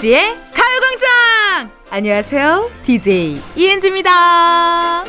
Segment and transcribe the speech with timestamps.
[0.00, 1.70] 이은지의 가요광장!
[1.90, 2.70] 안녕하세요.
[2.84, 5.04] DJ 이은지입니다.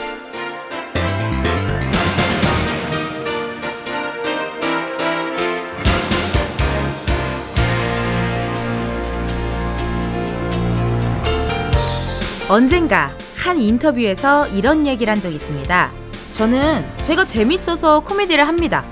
[12.49, 15.91] 언젠가 한 인터뷰에서 이런 얘기를 한 적이 있습니다.
[16.31, 18.83] 저는 제가 재밌어서 코미디를 합니다.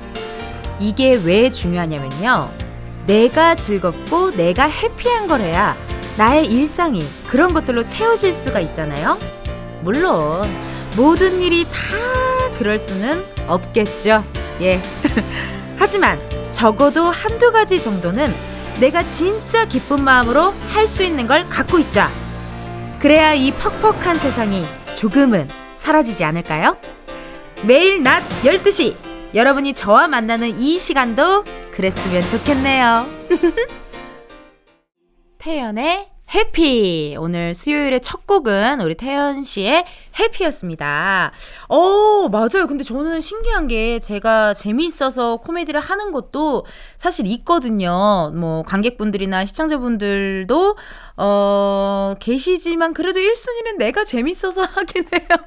[0.80, 2.52] 이게 왜 중요하냐면요.
[3.06, 5.76] 내가 즐겁고 내가 해피한 걸 해야
[6.20, 9.18] 나의 일상이 그런 것들로 채워질 수가 있잖아요.
[9.84, 10.42] 물론
[10.98, 11.70] 모든 일이 다
[12.58, 14.26] 그럴 수는 없겠죠.
[14.60, 14.82] 예.
[15.80, 16.20] 하지만
[16.52, 18.34] 적어도 한두 가지 정도는
[18.82, 22.10] 내가 진짜 기쁜 마음으로 할 수 있는 걸 갖고 있자.
[23.00, 26.76] 그래야 이 퍽퍽한 세상이 조금은 사라지지 않을까요?
[27.64, 28.94] 매일 낮 12시
[29.34, 33.08] 여러분이 저와 만나는 이 시간도 그랬으면 좋겠네요.
[35.40, 37.16] 태연의 해피.
[37.18, 39.84] 오늘 수요일의 첫 곡은 우리 태연 씨의
[40.20, 41.32] 해피였습니다.
[41.68, 42.68] 어, 맞아요.
[42.68, 46.66] 근데 저는 신기한 게 제가 재미있어서 코미디를 하는 것도
[46.98, 48.32] 사실 있거든요.
[48.36, 50.76] 뭐, 관객분들이나 시청자분들도,
[51.18, 55.38] 어, 계시지만 그래도 1순위는 내가 재밌어서 하긴 해요.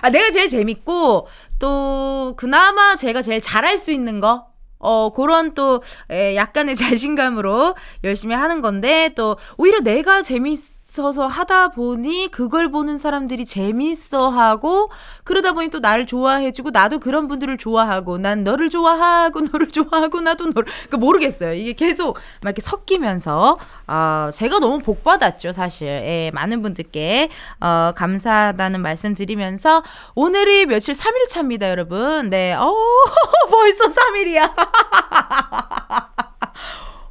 [0.00, 1.28] 아, 내가 제일 재밌고,
[1.60, 4.51] 또, 그나마 제가 제일 잘할 수 있는 거,
[4.82, 5.80] 어, 그런 또,
[6.10, 10.58] 에, 약간의 자신감으로 열심히 하는 건데, 또, 오히려 내가 재밌,
[10.92, 14.90] 있어서 하다 보니 그걸 보는 사람들이 재밌어 하고
[15.24, 20.20] 그러다 보니 또 나를 좋아해 주고 나도 그런 분들을 좋아하고 난 너를 좋아하고 너를 좋아하고
[20.20, 21.54] 나도 너를 그러니까 모르겠어요.
[21.54, 25.86] 이게 계속 막 이렇게 섞이면서 어 제가 너무 복 받았죠 사실.
[25.88, 29.82] 예, 많은 분들께 어 감사하다는 말씀 드리면서
[30.14, 32.28] 오늘이 며칠 3일 차입니다 여러분.
[32.28, 32.70] 네 어
[33.50, 34.52] 벌써 3일이야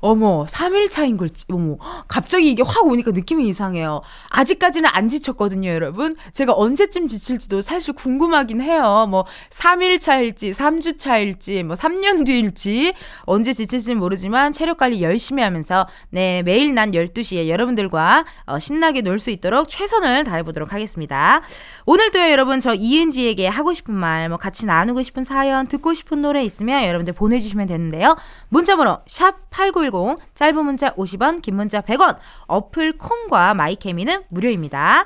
[0.02, 4.02] 어머, 3일 차인 걸, 어머, 갑자기 이게 확 오니까 느낌이 이상해요.
[4.30, 6.16] 아직까지는 안 지쳤거든요, 여러분.
[6.34, 9.06] 제가 언제쯤 지칠지도 사실 궁금하긴 해요.
[9.10, 15.88] 뭐, 3일 차일지, 3주 차일지, 뭐, 3년 뒤일지, 언제 지칠지는 모르지만 체력 관리 열심히 하면서,
[16.10, 21.42] 네, 매일 난 12시에 여러분들과 어, 신나게 놀 수 있도록 최선을 다해보도록 하겠습니다.
[21.86, 26.44] 오늘도요, 여러분, 저 이은지에게 하고 싶은 말, 뭐, 같이 나누고 싶은 사연, 듣고 싶은 노래
[26.44, 28.16] 있으면 여러분들 보내주시면 되는데요.
[28.50, 35.06] 문자번호, 샵8910 샵8910 짧은 문자 50원 긴 문자 100원 어플 콩과 my K는 무료입니다.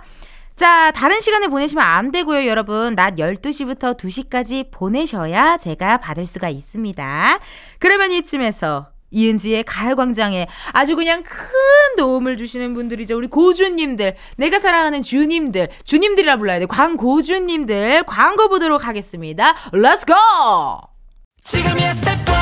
[0.56, 2.96] 자, 다른 시간에 보내시면 안 되고요, 여러분.
[2.96, 7.40] 낮 12시부터 2시까지 보내셔야 제가 받을 수가 있습니다.
[7.79, 13.17] 그러면 이쯤에서 이은지의 가요광장에 아주 그냥 큰 도움을 주시는 분들이죠.
[13.17, 16.66] 우리 고주님들, 내가 사랑하는 주님들, 주님들이라 불러야 돼.
[16.66, 19.56] 광고주님들, 광고 보도록 하겠습니다.
[19.73, 20.17] 1, 스텝
[21.46, 21.56] 2,
[22.25, 22.34] 숨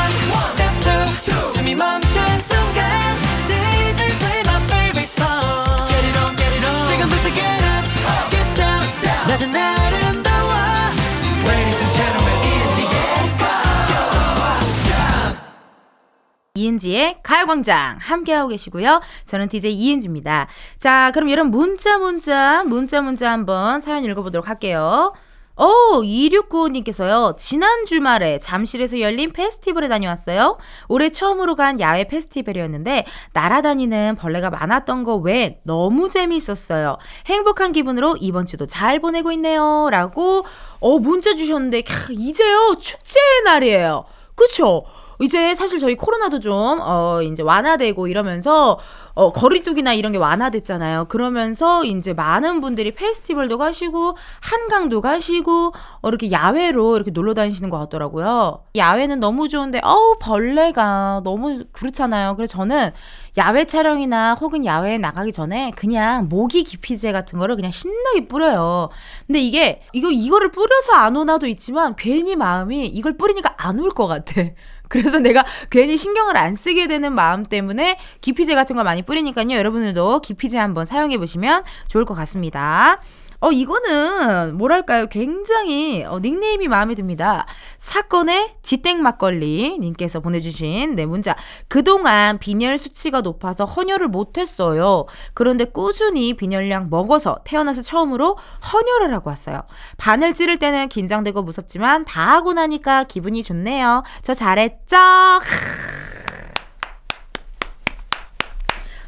[16.55, 19.01] 이은지의 가요광장 함께하고 계시고요.
[19.25, 20.47] 저는 DJ 이은지입니다.
[20.77, 25.13] 자, 그럼 여러분 문자 문자 문자 문자 한번 사연 읽어보도록 할게요.
[25.55, 30.57] 오, 2695님께서요, 지난 주말에 잠실에서 열린 페스티벌에 다녀왔어요.
[30.87, 36.97] 올해 처음으로 간 야외 페스티벌이었는데, 날아다니는 벌레가 많았던 거 외에 너무 재미있었어요.
[37.27, 39.89] 행복한 기분으로 이번 주도 잘 보내고 있네요.
[39.91, 40.43] 라고,
[40.79, 44.05] 어, 문자 주셨는데, 캬, 이제요, 축제의 날이에요.
[44.35, 44.83] 그쵸?
[45.21, 48.79] 이제 사실 저희 코로나도 좀, 어, 이제 완화되고 이러면서,
[49.15, 51.05] 어, 거리두기나 이런 게 완화됐잖아요.
[51.05, 57.77] 그러면서 이제 많은 분들이 페스티벌도 가시고, 한강도 가시고, 어, 이렇게 야외로 이렇게 놀러 다니시는 것
[57.79, 58.63] 같더라고요.
[58.75, 62.35] 야외는 너무 좋은데, 어우, 벌레가 너무 그렇잖아요.
[62.35, 62.91] 그래서 저는
[63.37, 68.89] 야외 촬영이나 혹은 야외에 나가기 전에 그냥 모기 기피제 같은 거를 그냥 신나게 뿌려요.
[69.27, 74.07] 근데 이게, 이거, 이거를 뿌려서 안 오나도 있지만, 괜히 마음이 이걸 뿌리니까 안 올 것
[74.07, 74.41] 같아.
[74.89, 79.51] 그래서 내가 괜히 신경을 안 쓰게 되는 마음 때문에 기피제 같은 거 많이 뿌리니까요.
[79.51, 83.01] 여러분들도 기피제 한번 사용해 보시면 좋을 것 같습니다.
[83.43, 85.07] 어, 이거는 뭐랄까요.
[85.07, 87.45] 굉장히 어, 닉네임이 마음에 듭니다.
[87.77, 91.35] 사건의 지땡 막걸리 님께서 보내주신 네 문자.
[91.67, 95.07] 그동안 빈혈 수치가 높아서 헌혈을 못했어요.
[95.33, 98.37] 그런데 꾸준히 빈혈량 먹어서 태어나서 처음으로
[98.71, 99.63] 헌혈을 하고 왔어요.
[99.97, 104.03] 바늘 찌를 때는 긴장되고 무섭지만 다 하고 나니까 기분이 좋네요.
[104.21, 104.95] 저 잘했죠?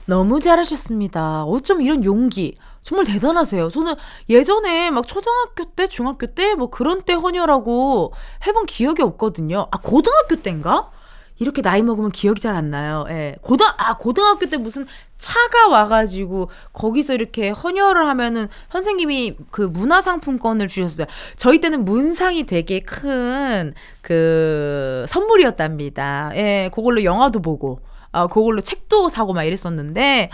[0.08, 1.46] 너무 잘하셨습니다.
[1.46, 2.58] 어쩜 이런 용기.
[2.86, 3.70] 정말 대단하세요.
[3.70, 3.96] 저는
[4.30, 8.14] 예전에 막 초등학교 때, 중학교 때, 뭐 그런 때 헌혈하고
[8.46, 9.68] 해본 기억이 없거든요.
[9.72, 10.92] 아, 고등학교 때인가?
[11.40, 13.06] 이렇게 나이 먹으면 기억이 잘 안 나요.
[13.10, 13.38] 예.
[13.42, 14.86] 고등, 아, 고등학교 때 무슨
[15.18, 21.08] 차가 와가지고 거기서 이렇게 헌혈을 하면은 선생님이 그 문화상품권을 주셨어요.
[21.38, 26.31] 저희 때는 문상이 되게 큰 그 선물이었답니다.
[26.36, 27.80] 예, 그걸로 영화도 보고.
[28.16, 30.30] 아, 그걸로 책도 사고 막 이랬었는데,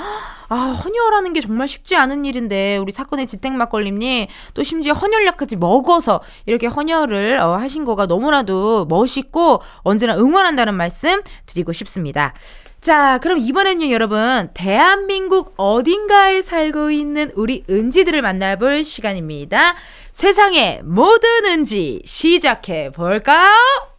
[0.50, 6.22] 아, 헌혈하는 게 정말 쉽지 않은 일인데, 우리 사건의 지택 막걸림님, 또 심지어 헌혈약까지 먹어서
[6.46, 12.34] 이렇게 헌혈을 어, 하신 거가 너무나도 멋있고, 언제나 응원한다는 말씀 드리고 싶습니다.
[12.82, 14.50] 자, 그럼 이번엔요, 여러분.
[14.54, 19.76] 대한민국 어딘가에 살고 있는 우리 은지들을 만나볼 시간입니다.
[20.14, 23.91] 세상의 모든 은지, 시작해 볼까요?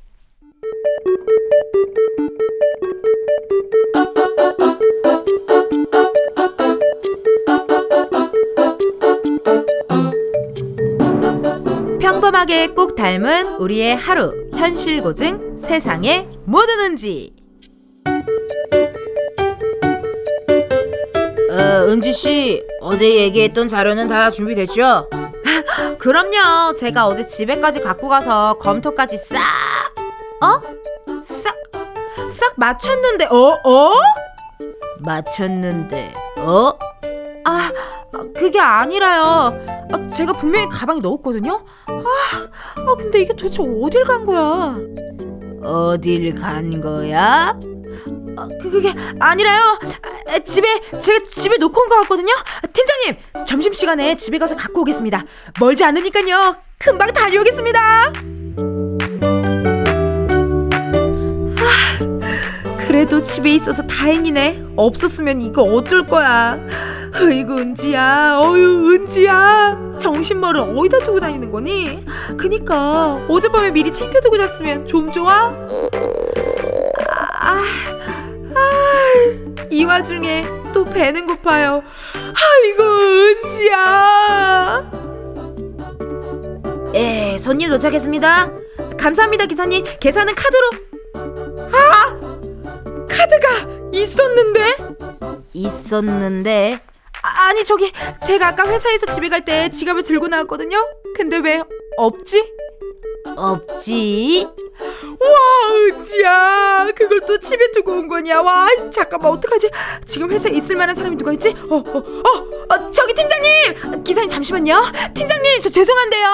[12.00, 17.34] 평범하게 꼭 닮은 우리의 하루 현실 고증 세상에 뭐 드는지
[21.50, 25.10] 어, 은지 씨 어제 얘기했던 자료는 다 준비됐죠?
[25.98, 26.72] 그럼요.
[26.76, 29.38] 제가 어제 집에까지 갖고 가서 검토까지 싹
[30.42, 30.60] 어?
[31.20, 31.54] 싹
[32.30, 33.58] 싹 맞췄는데 어?
[33.64, 33.92] 어?
[35.00, 36.72] 맞췄는데 어?
[37.44, 37.70] 아
[38.36, 39.64] 그게 아니라요.
[39.92, 41.64] 아, 제가 분명히 가방에 넣었거든요.
[41.86, 42.02] 아,
[42.76, 44.76] 아 근데 이게 도대체 어딜 간 거야?
[45.62, 47.58] 어딜 간 거야?
[48.36, 49.78] 아, 그 그게 아니라요.
[50.28, 50.68] 아, 집에
[50.98, 52.32] 제가 집에 놓고 온거 같거든요.
[52.72, 55.24] 팀장님 점심 시간에 집에 가서 갖고 오겠습니다.
[55.60, 56.56] 멀지 않으니까요.
[56.78, 58.12] 금방 다녀오겠습니다.
[63.02, 64.74] 그래도 집에 있어서 다행이네.
[64.76, 66.56] 없었으면 이거 어쩔 거야.
[67.20, 72.04] 어이구 은지야 어유 은지야 정신머리 어디다 두고 다니는 거니?
[72.36, 75.52] 그니까 어젯밤에 미리 챙겨두고 잤으면 좀 좋아?
[77.40, 77.60] 아,
[78.54, 81.82] 아, 이 와중에 또 배는 고파요
[82.14, 82.84] 아이고
[83.52, 84.92] 은지야
[86.94, 88.52] 예 손님 도착했습니다
[88.96, 90.70] 감사합니다 기사님 계산은 카드로
[91.72, 92.21] 아
[93.22, 93.48] 카드가
[93.92, 94.76] 있었는데?
[95.52, 96.80] 있었는데?
[97.22, 97.92] 아니 저기
[98.24, 100.76] 제가 아까 회사에서 집에 갈 때 지갑을 들고 나왔거든요.
[101.16, 101.62] 근데 왜
[101.96, 102.52] 없지?
[103.36, 104.48] 없지?
[105.20, 106.88] 와 은지야.
[106.96, 108.42] 그걸 또 집에 두고 온 거냐?
[108.42, 109.70] 와 잠깐만 어떡하지?
[110.04, 111.54] 지금 회사에 있을 만한 사람이 누가 있지?
[111.70, 114.02] 어 어, 어, 어, 저기 팀장님!
[114.02, 114.82] 기사님 잠시만요.
[115.14, 116.28] 팀장님 저 죄송한데요.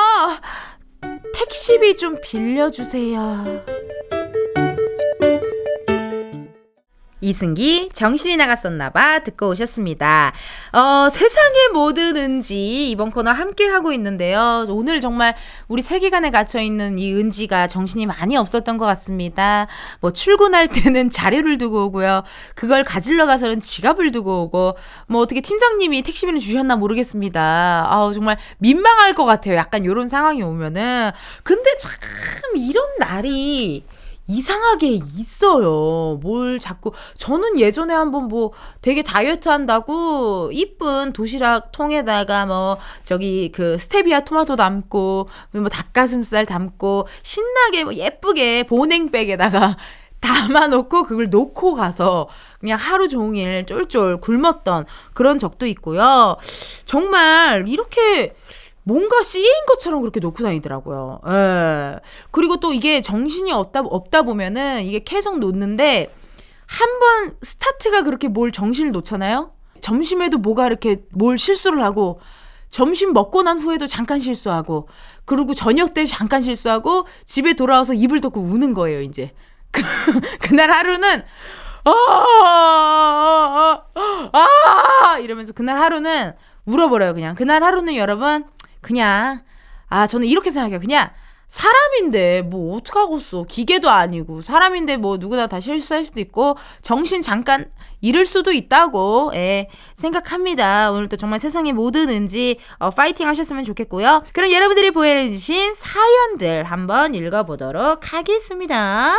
[1.34, 3.44] 택시비 좀 빌려주세요
[7.20, 10.32] 이승기 정신이 나갔었나봐 듣고 오셨습니다.
[10.72, 14.66] 어, 세상의 모든 은지 이번 코너 함께 하고 있는데요.
[14.68, 15.34] 오늘 정말
[15.66, 19.66] 우리 세계관에 갇혀 있는 이 은지가 정신이 많이 없었던 것 같습니다.
[20.00, 22.22] 뭐 출근할 때는 자료를 두고 오고요.
[22.54, 24.76] 그걸 가지러 가서는 지갑을 두고 오고
[25.08, 27.86] 뭐 어떻게 팀장님이 택시비는 주셨나 모르겠습니다.
[27.88, 29.56] 아우 정말 민망할 것 같아요.
[29.56, 31.10] 약간 이런 상황이 오면은
[31.42, 31.92] 근데 참
[32.56, 33.84] 이런 날이
[34.28, 36.18] 이상하게 있어요.
[36.22, 38.52] 뭘 자꾸 저는 예전에 한번 뭐
[38.82, 47.08] 되게 다이어트 한다고 이쁜 도시락 통에다가 뭐 저기 그 스테비아 토마토 담고 뭐 닭가슴살 담고
[47.22, 49.76] 신나게 뭐 예쁘게 보냉백에다가
[50.20, 52.28] 담아놓고 그걸 놓고 가서
[52.60, 56.36] 그냥 하루 종일 쫄쫄 굶었던 그런 적도 있고요.
[56.84, 58.34] 정말 이렇게
[58.88, 61.20] 뭔가 쓰인 것처럼 그렇게 놓고 다니더라고요.
[61.28, 62.00] 예.
[62.30, 66.10] 그리고 또 이게 정신이 없다, 없다 보면은 이게 계속 놓는데
[66.66, 69.52] 한 번 스타트가 그렇게 뭘 정신을 놓잖아요?
[69.82, 72.20] 점심에도 뭐가 이렇게 뭘 실수를 하고
[72.68, 74.88] 점심 먹고 난 후에도 잠깐 실수하고
[75.26, 79.32] 그리고 저녁 때 잠깐 실수하고 집에 돌아와서 입을 덮고 우는 거예요, 이제.
[80.40, 81.22] 그날 하루는
[81.84, 81.90] 아,
[82.44, 83.82] 아,
[84.32, 84.46] 아,
[85.04, 86.32] 아, 이러면서 그날 하루는
[86.66, 87.34] 울어버려요, 그냥.
[87.34, 88.44] 그날 하루는 여러분,
[88.80, 89.42] 그냥
[89.88, 90.80] 아 저는 이렇게 생각해요.
[90.80, 91.10] 그냥
[91.48, 93.44] 사람인데 뭐 어떡하겠어.
[93.48, 97.64] 기계도 아니고 사람인데 뭐 누구나 다 실수할 수도 있고 정신 잠깐
[98.02, 100.92] 잃을 수도 있다고 예, 생각합니다.
[100.92, 104.24] 오늘도 정말 세상의 모든 은지 어, 파이팅 하셨으면 좋겠고요.
[104.34, 109.14] 그럼 여러분들이 보여주신 사연들 한번 읽어보도록 하겠습니다.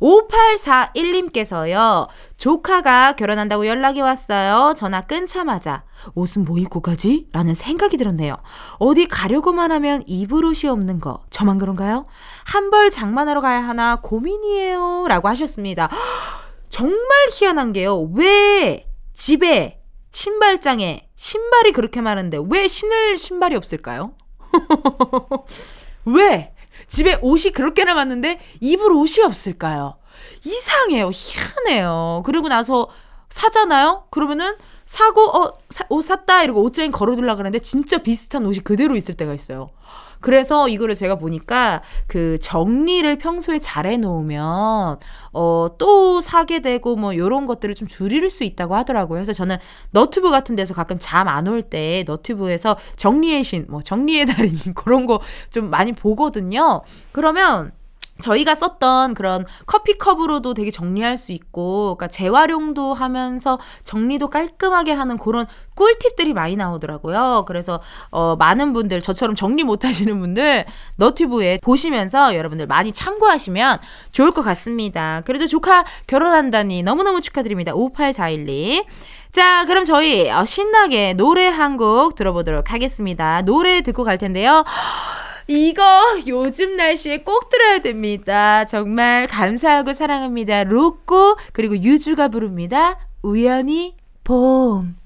[0.00, 2.08] 5841님께서요.
[2.36, 4.74] 조카가 결혼한다고 연락이 왔어요.
[4.76, 5.84] 전화 끊자마자
[6.14, 7.28] 옷은 뭐 입고 가지?
[7.32, 8.36] 라는 생각이 들었네요.
[8.78, 11.24] 어디 가려고만 하면 입을 옷이 없는 거.
[11.30, 12.04] 저만 그런가요?
[12.44, 15.06] 한 벌 장만하러 가야 하나 고민이에요.
[15.08, 15.88] 라고 하셨습니다.
[16.68, 16.98] 정말
[17.32, 18.00] 희한한 게요.
[18.14, 24.12] 왜 집에 신발장에 신발이 그렇게 많은데 왜 신을 신발이 없을까요?
[26.06, 26.52] 왜?
[26.88, 29.96] 집에 옷이 그렇게 남았는데 입을 옷이 없을까요?
[30.44, 31.10] 이상해요.
[31.12, 32.22] 희한해요.
[32.24, 32.88] 그리고 나서
[33.28, 34.04] 사잖아요?
[34.10, 36.44] 그러면은 사고, 어, 사, 옷 샀다.
[36.44, 39.70] 이러고 옷장에 걸어두려고 그러는데 진짜 비슷한 옷이 그대로 있을 때가 있어요.
[40.26, 44.98] 그래서 이거를 제가 보니까 그 정리를 평소에 잘 해놓으면
[45.32, 49.18] 어 또 사게 되고 뭐 요런 것들을 좀 줄일 수 있다고 하더라고요.
[49.18, 49.56] 그래서 저는
[49.92, 55.06] 너튜브 같은 데서 가끔 잠 안 올 때 너튜브에서 정리의 신, 뭐 정리의 달인 그런
[55.06, 56.82] 거 좀 많이 보거든요.
[57.12, 57.70] 그러면
[58.20, 65.46] 저희가 썼던 그런 커피컵으로도 되게 정리할 수 있고, 그러니까 재활용도 하면서 정리도 깔끔하게 하는 그런
[65.74, 67.44] 꿀팁들이 많이 나오더라고요.
[67.46, 67.80] 그래서
[68.10, 70.64] 어, 많은 분들 저처럼 정리 못 하시는 분들
[70.96, 73.78] 너튜브에 보시면서 여러분들 많이 참고하시면
[74.12, 75.20] 좋을 것 같습니다.
[75.26, 77.72] 그래도 조카 결혼한다니 너무너무 축하드립니다.
[77.74, 78.84] 58412.
[79.32, 83.42] 자, 그럼 저희 어, 신나게 노래 한 곡 들어보도록 하겠습니다.
[83.42, 84.64] 노래 듣고 갈 텐데요.
[85.48, 85.82] 이거
[86.26, 88.64] 요즘 날씨에 꼭 들어야 됩니다.
[88.64, 90.64] 정말 감사하고 사랑합니다.
[90.64, 92.98] 로꼬 그리고 유주가 부릅니다.
[93.22, 94.96] 우연히 봄.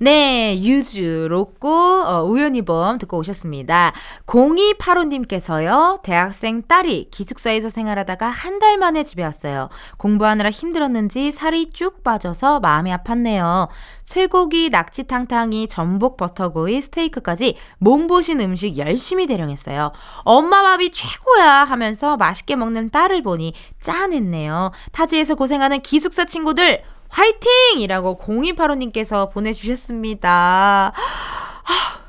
[0.00, 3.92] 네, 유주, 로꼬, 어, 우연히 범 듣고 오셨습니다.
[4.26, 9.68] 0285님께서요, 대학생 딸이 기숙사에서 생활하다가 한 달 만에 집에 왔어요.
[9.98, 13.68] 공부하느라 힘들었는지 살이 쭉 빠져서 마음이 아팠네요.
[14.02, 19.92] 쇠고기, 낙지탕탕이, 전복 버터구이, 스테이크까지 몸보신 음식 열심히 대령했어요.
[20.22, 24.72] 엄마 밥이 최고야 하면서 맛있게 먹는 딸을 보니 짠했네요.
[24.90, 27.80] 타지에서 고생하는 기숙사 친구들, 화이팅!
[27.80, 30.92] 이라고 0285님께서 보내주셨습니다.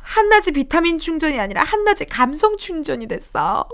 [0.02, 3.68] 한낮에 비타민 충전이 아니라 한낮에 감성 충전이 됐어.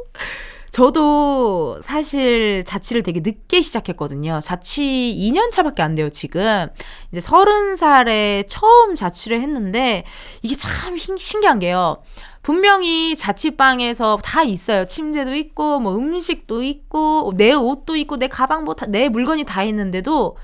[0.69, 4.41] 저도 사실 자취를 되게 늦게 시작했거든요.
[4.43, 6.67] 자취 2년 차밖에 안 돼요, 지금.
[7.13, 10.03] 이제 30살에 처음 자취를 했는데,
[10.41, 12.03] 이게 참 신기한 게요.
[12.41, 14.85] 분명히 자취방에서 다 있어요.
[14.85, 19.63] 침대도 있고, 뭐 음식도 있고, 내 옷도 있고, 내 가방 뭐 다, 내 물건이 다
[19.63, 20.35] 있는데도,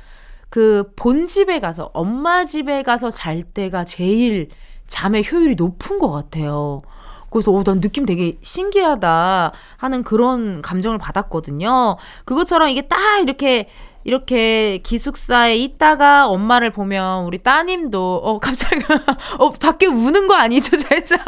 [0.51, 4.50] 그 본집에 가서 엄마 집에 가서 잘 때가 제일
[4.86, 6.81] 잠의 효율이 높은 것 같아요.
[7.29, 11.96] 그래서 오, 난 느낌 되게 신기하다 하는 그런 감정을 받았거든요.
[12.25, 13.70] 그것처럼 이게 딱 이렇게
[14.03, 18.81] 이렇게 기숙사에 있다가 엄마를 보면 우리 따님도 어 갑자기
[19.39, 20.75] 어 밖에 우는 거 아니죠?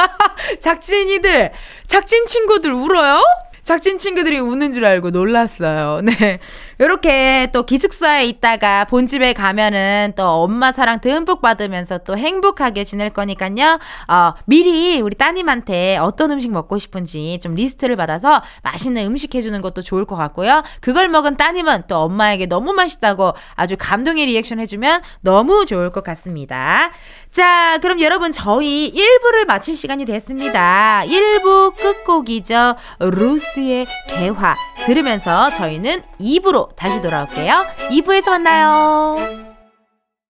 [0.60, 1.54] 작진이들
[1.88, 3.22] 작진 친구들 울어요?
[3.64, 6.02] 작진 친구들이 우는 줄 알고 놀랐어요.
[6.04, 6.40] 네.
[6.80, 13.80] 이렇게 또 기숙사에 있다가 본집에 가면은 또 엄마 사랑 듬뿍 받으면서 또 행복하게 지낼 거니까요.
[14.10, 19.82] 어, 미리 우리 따님한테 어떤 음식 먹고 싶은지 좀 리스트를 받아서 맛있는 음식 해주는 것도
[19.82, 20.64] 좋을 것 같고요.
[20.82, 26.92] 그걸 먹은 따님은 또 엄마에게 너무 맛있다고 아주 감동의 리액션 해주면 너무 좋을 것 같습니다.
[27.32, 31.04] 자, 그럼 여러분 저희 1부를 마칠 시간이 됐습니다.
[31.06, 32.76] 1부 끝곡이죠.
[33.00, 34.56] 루스 의 개화
[34.86, 37.66] 들으면서 저희는 2부로 다시 돌아올게요.
[37.90, 39.18] 2부에서 만나요.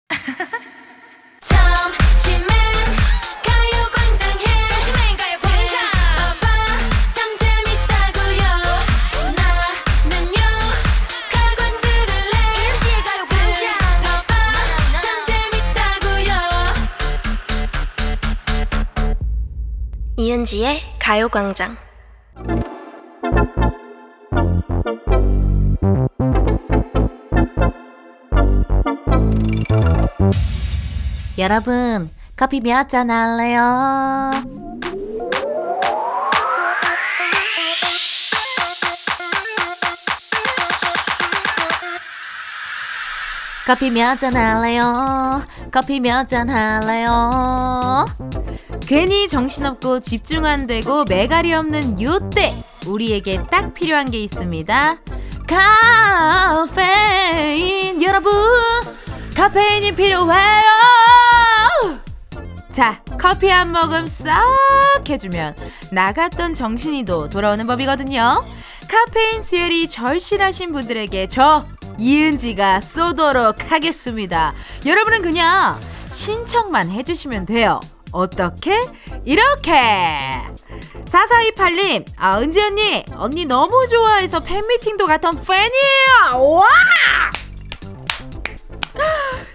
[20.16, 21.76] 이은지의 가요광장
[31.38, 34.30] 여러분, 커피 몇 잔 할래요?
[43.66, 45.42] 커피 몇 잔 할래요?
[45.70, 48.06] 커피 몇 잔 할래요?
[48.86, 54.96] 괜히 정신없고 집중 안 되고 매갈이 없는 요때 우리에게 딱 필요한 게 있습니다.
[56.66, 58.32] 카페인 여러분
[59.36, 60.62] 카페인이 필요해요.
[62.72, 64.32] 자, 커피 한 모금 싹
[65.06, 65.54] 해주면
[65.90, 68.44] 나갔던 정신이도 돌아오는 법이거든요.
[68.88, 71.66] 카페인 수혈이 절실하신 분들에게 저
[71.98, 74.54] 이은지가 쏘도록 하겠습니다.
[74.86, 75.78] 여러분은 그냥
[76.10, 77.78] 신청만 해주시면 돼요.
[78.10, 78.74] 어떻게?
[79.26, 79.72] 이렇게!
[81.04, 86.54] 4428님, 아, 은지 언니, 언니 너무 좋아해서 팬미팅도 갔던 팬이에요!
[86.54, 86.64] 와!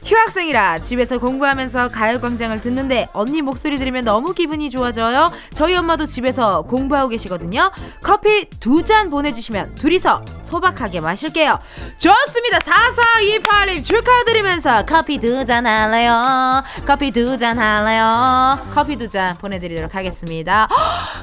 [0.07, 5.31] 휴학생이라 집에서 공부하면서 가요광장을 듣는데 언니 목소리 들으면 너무 기분이 좋아져요.
[5.53, 7.69] 저희 엄마도 집에서 공부하고 계시거든요.
[8.01, 11.59] 커피 두 잔 보내주시면 둘이서 소박하게 마실게요.
[11.97, 12.59] 좋습니다.
[12.59, 16.63] 4428님 축하드리면서 커피 두 잔 할래요.
[16.85, 18.65] 커피 두 잔 할래요.
[18.73, 20.69] 커피 두 잔 보내드리도록 하겠습니다.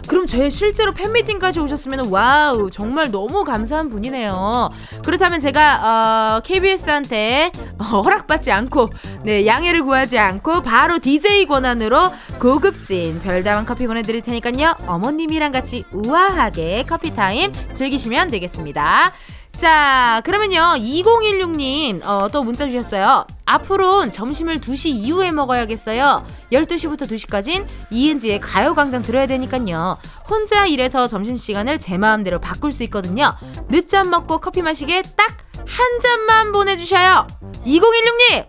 [0.09, 4.69] 그럼 제 실제로 팬미팅까지 오셨으면 wow 정말 너무 감사한 분이네요.
[5.07, 7.51] 그렇다면 제가 어, KBS한테
[7.91, 8.74] 허락받지 않고
[9.23, 14.75] 네 양해를 구하지 않고 바로 DJ 권한으로 고급진 별다방 커피 보내드릴 테니까요.
[14.87, 19.13] 어머님이랑 같이 우아하게 커피 타임 즐기시면 되겠습니다.
[19.57, 20.75] 자, 그러면요.
[20.79, 23.27] 2016님, 어, 또 문자 주셨어요.
[23.47, 26.27] 앞으로는 점심을 2시 이후에 먹어야겠어요.
[26.53, 29.97] 12시부터 2시까진 이은지의 가요광장 들어야 되니까요.
[30.29, 33.35] 혼자 일해서 점심시간을 제 마음대로 바꿀 수 있거든요.
[33.69, 37.27] 늦잠 먹고 커피 마시게 딱 한 잔만 보내주셔요.
[37.65, 38.47] 2016님!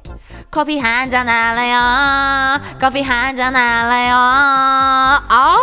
[0.52, 2.60] 커피 한 잔 할래요.
[2.80, 4.16] 커피 한 잔 할래요.
[5.30, 5.62] 아우,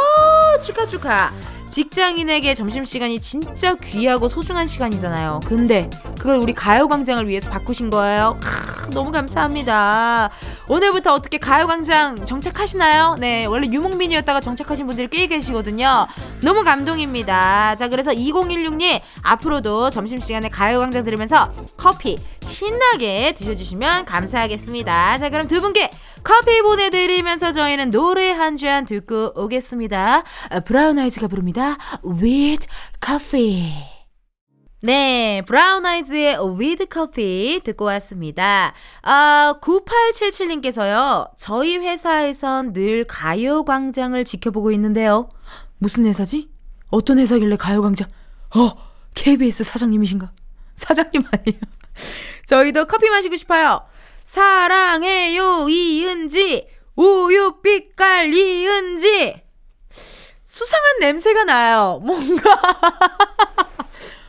[0.65, 1.31] 축하, 축하.
[1.73, 5.41] 직장인에게 점심시간이 진짜 귀하고 소중한 시간이잖아요.
[5.47, 5.89] 근데
[6.19, 8.39] 그걸 우리 가요광장을 위해서 바꾸신 거예요.
[8.43, 10.29] 크, 너무 감사합니다.
[10.69, 13.17] 오늘부터 어떻게 가요광장 정착하시나요?
[13.19, 16.07] 네, 원래 유목민이었다가 정착하신 분들이 꽤 계시거든요.
[16.43, 17.77] 너무 감동입니다.
[17.77, 25.19] 자, 그래서 2016님 앞으로도 점심시간에 가요광장 들으면서 커피 신나게 드셔주시면 감사하겠습니다.
[25.19, 25.91] 자, 그럼 두 분께
[26.23, 30.23] 커피 보내드리면서 저희는 노래 한 잔 듣고 오겠습니다.
[30.67, 31.62] 브라운 아이즈가 부릅니다.
[32.05, 32.67] With
[33.05, 33.73] Coffee.
[34.85, 38.75] 네, 브라운 아이즈의 With Coffee 듣고 왔습니다.
[39.03, 45.29] 아, 9877님께서요, 저희 회사에선 늘 가요광장을 지켜보고 있는데요.
[45.79, 46.49] 무슨 회사지?
[46.91, 48.09] 어떤 회사길래 가요광장?
[48.57, 48.73] 어,
[49.15, 50.33] KBS 사장님이신가?
[50.75, 51.61] 사장님 아니에요.
[52.47, 53.83] 저희도 커피 마시고 싶어요.
[54.25, 56.67] 사랑해요, 이은지.
[56.97, 59.42] 우유빛깔 이은지.
[60.53, 61.99] 수상한 냄새가 나요.
[62.03, 62.61] 뭔가.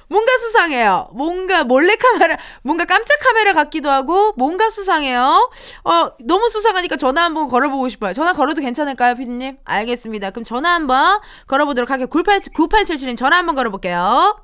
[0.08, 1.10] 뭔가 수상해요.
[1.12, 5.51] 뭔가 몰래카메라, 뭔가 깜짝 카메라 같기도 하고, 뭔가 수상해요.
[5.84, 8.13] 어, 너무 수상하니까 전화 한번 걸어보고 싶어요.
[8.13, 9.58] 전화 걸어도 괜찮을까요, 피디님?
[9.65, 10.29] 알겠습니다.
[10.29, 12.07] 그럼 전화 한번 걸어보도록 할게요.
[12.07, 14.38] 98, 9877님 전화 한번 걸어볼게요.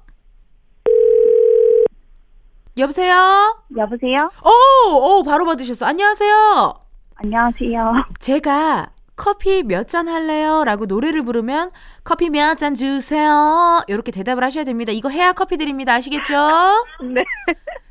[2.78, 3.64] 여보세요?
[3.78, 4.30] 여보세요?
[4.44, 5.86] 오, 오, 바로 받으셨어.
[5.86, 6.74] 안녕하세요.
[7.16, 7.94] 안녕하세요.
[8.20, 8.90] 제가
[9.24, 10.64] 커피 몇 잔 할래요?
[10.64, 11.72] 라고 노래를 부르면
[12.06, 13.84] 커피 몇 잔 주세요.
[13.88, 14.92] 이렇게 대답을 하셔야 됩니다.
[14.94, 15.94] 이거 해야 커피 드립니다.
[15.96, 16.86] 아시겠죠?
[17.14, 17.22] 네.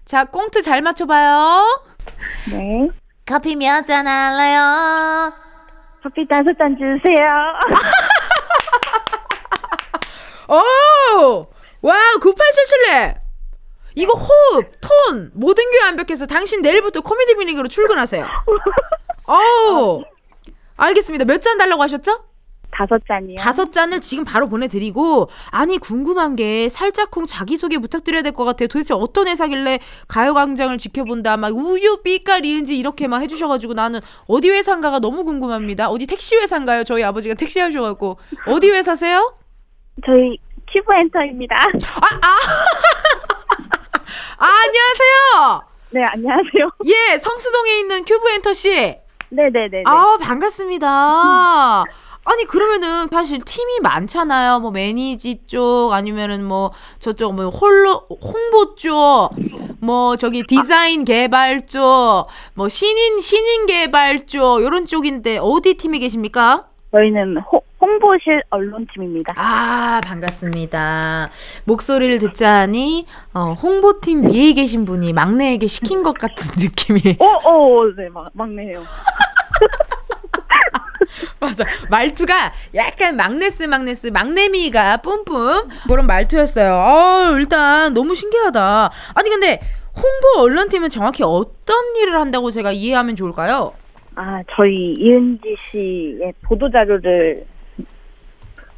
[0.07, 1.83] 자, 꽁트 잘 맞춰봐요.
[2.51, 2.89] 네.
[3.27, 5.33] 커피 몇 잔 할래요?
[6.03, 7.29] 커피 다섯 잔 주세요.
[10.49, 11.47] 오!
[11.83, 13.15] 와, 9877님!
[13.97, 18.27] 이거 호흡, 톤, 모든 게 완벽해서 당신 내일부터 코미디 비닝으로 출근하세요.
[19.29, 20.03] 오!
[20.79, 21.25] 알겠습니다.
[21.25, 22.25] 몇 잔 달라고 하셨죠?
[22.71, 23.37] 다섯 잔이요.
[23.39, 28.69] 다섯 잔을 지금 바로 보내드리고 아니 궁금한 게 살짝쿵 자기소개 부탁드려야 될 것 같아요.
[28.69, 35.01] 도대체 어떤 회사길래 가요광장을 지켜본다 막 우유 삐까 리은지 이렇게 막 해주셔가지고 나는 어디 회사인가가
[35.01, 35.89] 너무 궁금합니다.
[35.89, 36.85] 어디 택시 회사인가요?
[36.85, 39.35] 저희 아버지가 택시 하셔갖고 어디 회사세요?
[40.07, 40.39] 저희
[40.71, 41.57] 큐브 엔터입니다.
[41.57, 41.67] 아,
[44.39, 45.63] 아 안녕하세요.
[45.91, 46.71] 네, 안녕하세요.
[46.85, 48.95] 예 성수동에 있는 큐브 엔터 씨.
[49.31, 49.83] 네네네.
[49.87, 51.85] 아 반갑습니다.
[52.25, 54.61] 아니 그러면은 사실 팀이 많잖아요.
[54.61, 59.31] 뭐 manage 쪽 아니면은 뭐 저쪽 뭐 홀로 홍보 쪽,
[59.81, 66.63] 뭐 저기 디자인 개발 쪽, 뭐 신인 신인 개발 쪽 요런 쪽인데 어디 팀에 계십니까?
[66.93, 69.35] 저희는 호, 홍보실 언론팀입니다.
[69.37, 71.31] 아 반갑습니다.
[71.65, 77.17] 목소리를 듣자니 어, 홍보팀 위에 계신 분이 막내에게 시킨 것 같은 느낌이.
[77.21, 78.83] 오, 오, 네, 막, 막내요.
[81.41, 81.65] 맞아.
[81.89, 86.75] 말투가 약간 막내스 막내스 막내미가 뿜뿜 그런 말투였어요.
[86.75, 88.91] 어, 일단 너무 신기하다.
[89.15, 89.61] 아니 근데
[89.97, 93.73] 홍보 언론팀은 정확히 어떤 일을 한다고 제가 이해하면 좋을까요?
[94.17, 97.37] 아, 저희 이은지 씨의 보도 자료를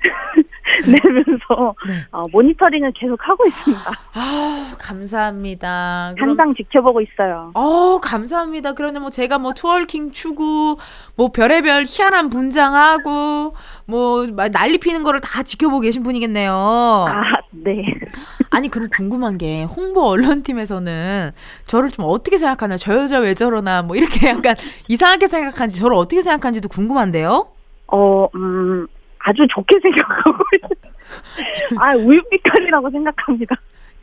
[0.87, 1.95] 내면서 네.
[2.13, 3.93] 어, 모니터링을 계속 하고 있습니다.
[4.15, 6.13] 아 감사합니다.
[6.17, 7.51] 그럼- 항상 지켜보고 있어요.
[7.55, 8.73] 어 감사합니다.
[8.75, 10.79] 그런데 뭐 제가 뭐 twerking 추고
[11.17, 13.55] 뭐 별의별 희한한 분장하고
[13.87, 16.53] 뭐막 난리 피는 거를 다 지켜보고 계신 분이겠네요.
[16.53, 17.83] 아, 네.
[18.51, 21.33] 아니 그럼 궁금한 게 홍보 언론팀에서는
[21.67, 24.55] 저를 좀 어떻게 생각하나 저 여자 왜 저러나 뭐 이렇게 약간
[24.89, 27.49] 이상하게 생각하는지 저를 어떻게 생각하는지도 궁금한데요.
[27.93, 28.87] 어, 음,
[29.21, 30.45] 아주 좋게 생각하고.
[31.79, 33.57] 아, 우유빛깔이라고 생각합니다.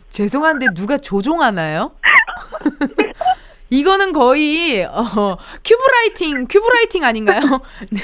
[0.09, 1.91] 죄송한데 누가 조종하나요?
[3.69, 7.41] 이거는 거의 어 큐브라이팅 큐브라이팅 아닌가요?
[7.89, 8.01] 네.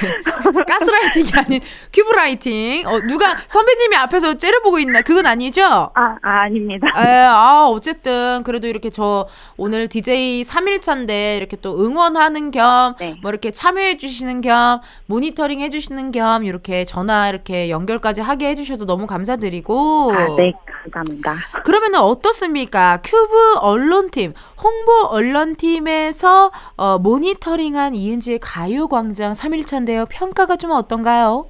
[0.67, 1.62] 가스라이팅이 아닌
[1.93, 2.88] 큐브라이팅.
[2.88, 5.02] 어 누가 선배님이 앞에서 째려보고 있나?
[5.02, 5.63] 그건 아니죠?
[5.63, 6.88] 아, 아 아닙니다.
[6.97, 13.15] 에, 아 어쨌든 그래도 이렇게 저 오늘 DJ 3일차인데 이렇게 또 응원하는 겸 네.
[13.21, 18.56] 뭐 이렇게 참여해 주시는 겸 모니터링 해 주시는 겸 이렇게 전화 이렇게 연결까지 하게 해
[18.56, 20.52] 주셔서 너무 감사드리고 아, 네,
[20.84, 21.36] 감사합니다.
[21.63, 22.99] 그러면은 어떻습니까?
[23.04, 30.08] 큐브 언론팀, 홍보 언론 팀에서 어, 모니터링한 이은지의 가요광장 3일차인데요.
[30.10, 31.48] 평가가 좀 어떤가요?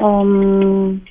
[0.00, 1.04] 음,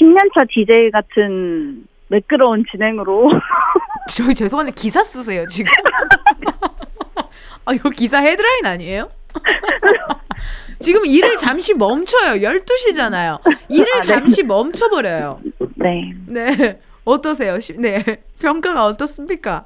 [0.00, 3.30] 10년차 DJ 같은 매끄러운 진행으로
[4.14, 5.72] 저 죄송한데 기사 쓰세요 지금.
[7.66, 9.04] 아 이거 기사 헤드라인 아니에요?
[10.80, 12.34] 지금 일을 잠시 멈춰요.
[12.42, 13.40] 12시잖아요.
[13.70, 14.06] 일을 아, 네.
[14.06, 15.40] 잠시 멈춰버려요.
[15.76, 16.12] 네.
[16.26, 16.80] 네.
[17.04, 17.58] 어떠세요?
[17.60, 18.02] 시- 네.
[18.40, 19.64] 평가가 어떻습니까?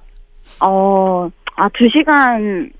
[0.60, 2.70] 어, 아, 두 시간,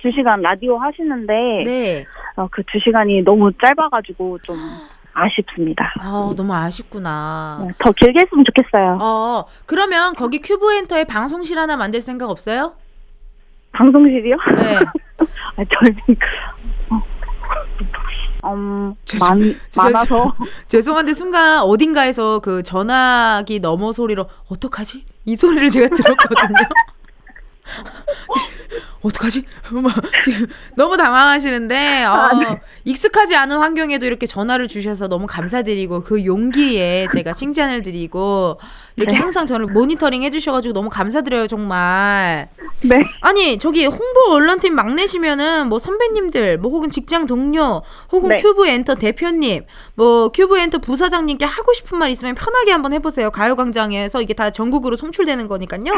[0.00, 1.32] 두 시간 라디오 하시는데,
[1.64, 2.04] 네.
[2.36, 4.56] 어, 그 두 시간이 너무 짧아가지고 좀
[5.14, 5.92] 아쉽습니다.
[6.00, 7.64] 아, 너무 아쉽구나.
[7.66, 8.98] 네, 더 길게 했으면 좋겠어요.
[9.00, 12.74] 어, 그러면 거기 큐브 엔터에 방송실 하나 만들 생각 없어요?
[13.72, 14.36] 방송실이요?
[14.56, 14.76] 네.
[15.56, 16.16] 아, 저희,
[18.42, 20.34] 어, 음, 저- 많, 저- 많아서.
[20.68, 25.04] 죄송한데 순간 어딘가에서 그 전화기 너머 소리로 어떡하지?
[25.26, 26.56] 이 소리를 제가 들었거든요.
[29.02, 29.44] 어떡하지?
[29.70, 32.60] 막 지금 너무 당황하시는데 어, 아, 네.
[32.84, 38.58] 익숙하지 않은 환경에도 이렇게 전화를 주셔서 너무 감사드리고 그 용기에 제가 칭찬을 드리고
[38.96, 39.20] 이렇게 네.
[39.20, 42.48] 항상 저를 모니터링 해주셔가지고 너무 감사드려요 정말.
[42.82, 43.04] 네.
[43.20, 48.42] 아니 저기 홍보 언론팀 막내시면은 뭐 선배님들 뭐 혹은 직장 동료 혹은 네.
[48.42, 54.22] 큐브 엔터 대표님 뭐 큐브 엔터 부사장님께 하고 싶은 말 있으면 편하게 한번 해보세요 가요광장에서
[54.22, 55.92] 이게 다 전국으로 송출되는 거니까요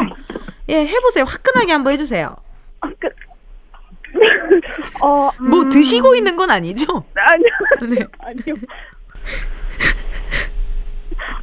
[0.69, 2.48] 예 해보세요 화끈하게 한번 해주세요 아, 그,
[5.01, 7.03] 어, 음, 뭐 드시고 있는 건 아니죠?
[7.15, 7.95] 아니요.
[7.95, 8.05] 네.
[8.19, 8.55] 아니요.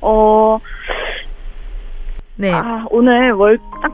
[0.01, 0.59] 어,
[2.37, 2.53] 네.
[2.53, 3.92] 아, 오늘 월, 딱,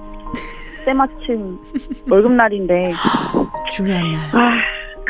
[0.84, 1.58] 때마침
[2.10, 2.92] 월급날인데,
[3.70, 4.20] 중요한 날.
[4.32, 4.60] 아,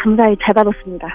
[0.02, 1.06] 감사히 잘 받았습니다.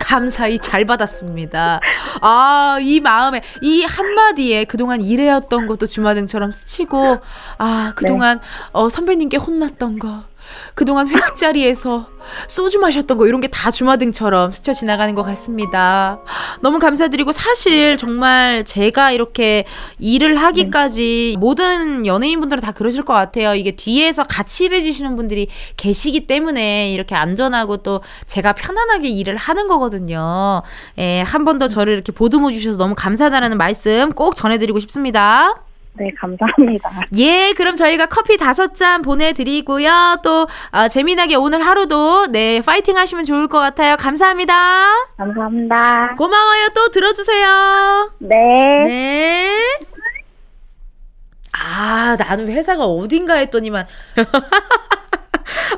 [0.00, 1.80] 감사히 잘 받았습니다.
[2.22, 7.18] 아, 이 마음에, 이 한마디에 그동안 일해왔던 것도 주마등처럼 스치고,
[7.58, 8.40] 아, 그동안,
[8.72, 10.24] 어, 선배님께 혼났던 거,
[10.74, 12.08] 그동안 회식 자리에서
[12.46, 16.20] 소주 마셨던 거, 이런 게 다 주마등처럼 스쳐 지나가는 것 같습니다.
[16.60, 19.64] 너무 감사드리고, 사실 정말 제가 이렇게
[19.98, 23.54] 일을 하기까지 모든 연예인분들은 다 그러실 것 같아요.
[23.54, 30.62] 이게 뒤에서 같이 일해주시는 분들이 계시기 때문에 이렇게 안전하고 또 제가 편안하게 일을 하는 거거든요.
[30.98, 35.54] 예, 한 번 더 저를 이렇게 보듬어 주셔서 너무 감사하다라는 말씀 꼭 전해드리고 싶습니다.
[35.98, 37.02] 네, 감사합니다.
[37.16, 40.18] 예, 그럼 저희가 커피 다섯 잔 보내드리고요.
[40.22, 43.96] 또, 어, 재미나게 오늘 하루도, 네, 파이팅 하시면 좋을 것 같아요.
[43.96, 44.54] 감사합니다.
[45.16, 46.14] 감사합니다.
[46.16, 46.68] 고마워요.
[46.74, 48.12] 또 들어주세요.
[48.18, 48.36] 네.
[48.84, 49.78] 네.
[51.52, 53.86] 아, 나는 회사가 어딘가 했더니만.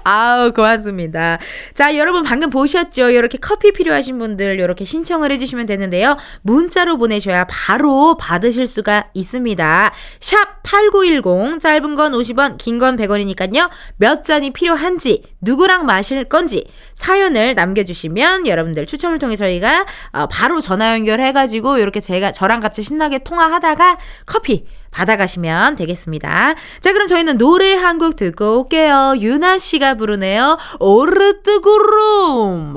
[0.05, 1.39] 아우, 고맙습니다.
[1.75, 3.11] 자, 여러분 방금 보셨죠?
[3.11, 6.17] 이렇게 커피 필요하신 분들 이렇게 신청을 해주시면 되는데요.
[6.43, 9.93] 문자로 보내셔야 바로 받으실 수가 있습니다.
[10.21, 13.69] 샵 8910, 짧은 건 50원, 긴 건 100원이니까요.
[13.97, 20.95] 몇 잔이 필요한지, 누구랑 마실 건지 사연을 남겨주시면 여러분들 추첨을 통해 저희가 어, 바로 전화
[20.95, 26.55] 연결해가지고 이렇게 제가 저랑 같이 신나게 통화하다가 커피 받아가시면 되겠습니다.
[26.81, 29.15] 자, 그럼 저희는 노래 한 곡 듣고 올게요.
[29.19, 30.57] 유나 씨가 부르네요.
[30.79, 32.77] 오르뜨구름.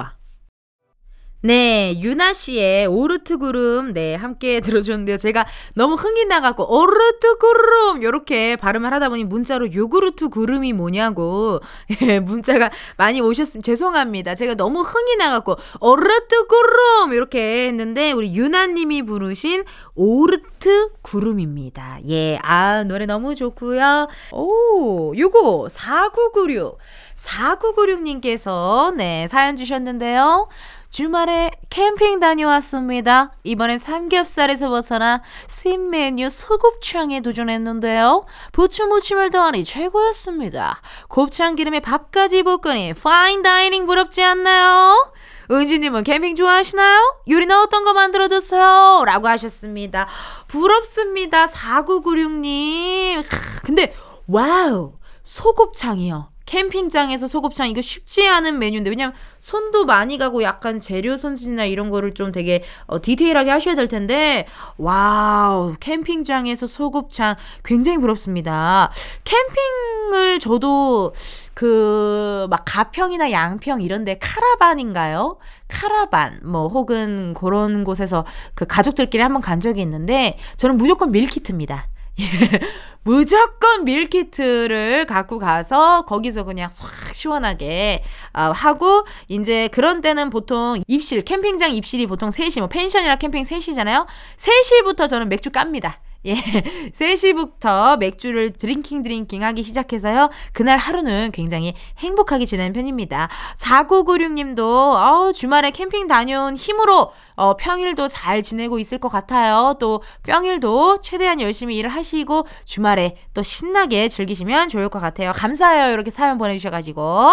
[1.46, 5.18] 네, 유나 씨의 오르트 구름, 네, 함께 들어주셨는데요.
[5.18, 8.02] 제가 너무 흥이 나갖고, 오르트 구름!
[8.02, 11.60] 요렇게 발음을 하다 보니 문자로 요구르트 구름이 뭐냐고,
[12.02, 14.36] 예, 문자가 많이 오셨으면 죄송합니다.
[14.36, 17.14] 제가 너무 흥이 나갖고, 오르트 구름!
[17.14, 22.00] 요렇게 했는데, 우리 유나 님이 부르신 오르트 구름입니다.
[22.08, 26.78] 예, 아, 노래 너무 좋고요 오, 요거, 4996.
[27.18, 30.48] 4996님께서, 네, 사연 주셨는데요.
[30.94, 33.32] 주말에 캠핑 다녀왔습니다.
[33.44, 38.28] 이번엔 삼겹살에서 벗어나 신메뉴 소곱창에 도전했는데요.
[38.52, 40.80] 부추 무침을 더하니 최고였습니다.
[41.08, 45.12] 곱창 기름에 밥까지 볶으니 파인 다이닝 부럽지 않나요?
[45.50, 47.22] 은지님은 캠핑 좋아하시나요?
[47.28, 49.02] 요리는 어떤 거 만들어드세요?
[49.08, 50.08] 라고 하셨습니다.
[50.48, 51.48] 부럽습니다.
[51.48, 53.24] 4996님.
[53.64, 53.96] 근데
[54.28, 54.94] wow.
[55.24, 56.33] 소곱창이요.
[56.46, 62.14] 캠핑장에서 소곱창 이거 쉽지 않은 메뉴인데 왜냐면 손도 많이 가고 약간 재료 손질이나 이런 거를
[62.14, 68.92] 좀 되게 어, 디테일하게 하셔야 될 텐데 wow 캠핑장에서 소곱창 굉장히 부럽습니다.
[69.24, 71.14] 캠핑을 저도
[71.54, 75.38] 그 막 가평이나 양평 이런데 카라반인가요?
[75.68, 81.88] 카라반 뭐 혹은 그런 곳에서 그 가족들끼리 한번 간 적이 있는데 저는 무조건 밀키트입니다.
[82.20, 82.24] 예.
[83.06, 88.02] 무조건 밀키트를 갖고 가서 거기서 그냥 싹 시원하게
[88.34, 94.08] 어, 하고 이제 그런 때는 보통 입실 캠핑장 입실이 보통 3시 뭐 펜션이라 캠핑 3시잖아요.
[94.38, 96.00] 3시부터 저는 맥주 깝니다.
[96.26, 96.36] 예.
[96.92, 100.30] 3시부터 맥주를 drinking drinking 하기 시작해서요.
[100.54, 103.30] 그날 하루는 굉장히 행복하게 지내는 편입니다.
[103.58, 109.76] 4996님도, 어, 주말에 캠핑 다녀온 힘으로, 어, 평일도 잘 지내고 있을 것 같아요.
[109.80, 115.32] 또, 평일도 최대한 열심히 일을 하시고, 주말에 또 신나게 즐기시면 좋을 것 같아요.
[115.34, 115.94] 감사해요.
[115.94, 117.28] 이렇게 사연 보내주셔가지고.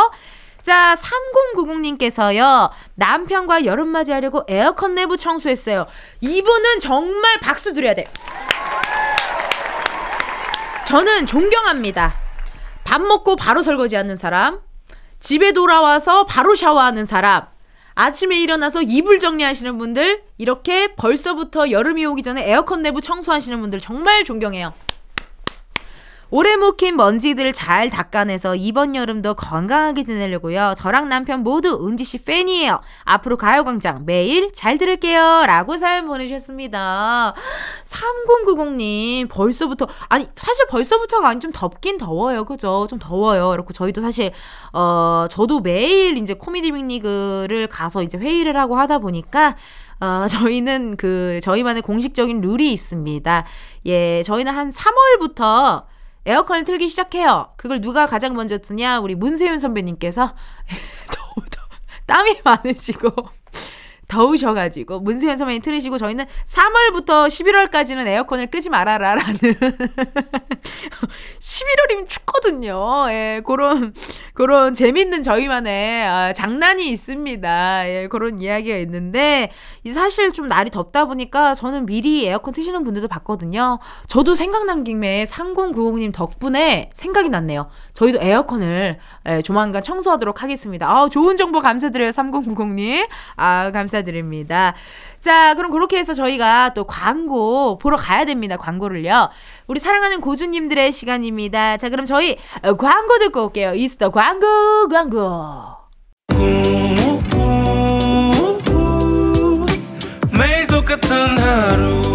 [0.63, 0.95] 자,
[1.57, 5.85] 3090님께서요, 남편과 여름 맞이 하려고 에어컨 내부 청소했어요.
[6.21, 8.07] 이분은 정말 박수 드려야 돼요.
[10.91, 12.17] 저는 존경합니다.
[12.83, 14.59] 밥 먹고 바로 설거지 하는 사람,
[15.21, 17.47] 집에 돌아와서 바로 샤워하는 사람,
[17.95, 24.25] 아침에 일어나서 이불 정리하시는 분들, 이렇게 벌써부터 여름이 오기 전에 에어컨 내부 청소하시는 분들 정말
[24.25, 24.75] 존경해요.
[26.33, 30.75] 오래 묵힌 먼지들을 잘 닦아내서 이번 여름도 건강하게 지내려고요.
[30.77, 32.81] 저랑 남편 모두 은지 씨 팬이에요.
[33.03, 35.45] 앞으로 가요광장 매일 잘 들을게요.
[35.47, 37.35] 라고 사연 보내주셨습니다.
[37.85, 42.45] 3090님, 벌써부터, 아니, 사실 벌써부터가 아니 좀 덥긴 더워요.
[42.45, 42.87] 그죠?
[42.89, 43.53] 좀 더워요.
[43.55, 44.31] 이렇게 저희도 사실,
[44.73, 49.57] 어, 저도 매일 이제 코미디 빅리그를 가서 이제 회의를 하고 하다 보니까,
[49.99, 53.45] 어, 저희는 그, 저희만의 공식적인 룰이 있습니다.
[53.87, 55.91] 예, 저희는 한 3월부터
[56.31, 57.53] 에어컨을 틀기 시작해요.
[57.57, 59.01] 그걸 누가 가장 먼저 트냐?
[59.01, 60.35] 우리 문세윤 선배님께서
[61.13, 61.43] 더
[62.07, 63.11] 땀이 많으시고
[64.11, 69.35] 더우셔가지고 문세현 선배님 틀으시고 저희는 3월부터 11월까지는 에어컨을 끄지 말아라라는
[71.39, 73.07] 11월이면 춥거든요.
[73.11, 73.95] 예, 그런
[74.35, 77.89] 그런 재밌는 저희만의 아, 장난이 있습니다.
[77.89, 79.51] 예, 그런 이야기가 있는데
[79.95, 83.79] 사실 좀 날이 덥다 보니까 저는 미리 에어컨 트시는 분들도 봤거든요.
[84.09, 87.69] 저도 생각난 김에 3090님 덕분에 생각이 났네요.
[87.95, 90.91] 저희도 에어컨을 예, 조만간 청소하도록 하겠습니다.
[90.91, 92.11] 아, 좋은 정보 감사드려요.
[92.11, 93.07] 3090님.
[93.37, 94.75] 아, 감사 드립니다.
[95.21, 98.57] 자, 그럼 그렇게 해서 저희가 또 광고 보러 가야 됩니다.
[98.57, 99.29] 광고를요.
[99.67, 101.77] 우리 사랑하는 고주님들의 시간입니다.
[101.77, 103.75] 자, 그럼 저희 광고 듣고 올게요.
[103.75, 105.81] 이스터 광고, 광고.
[110.33, 112.10] 매일 똑같은 하루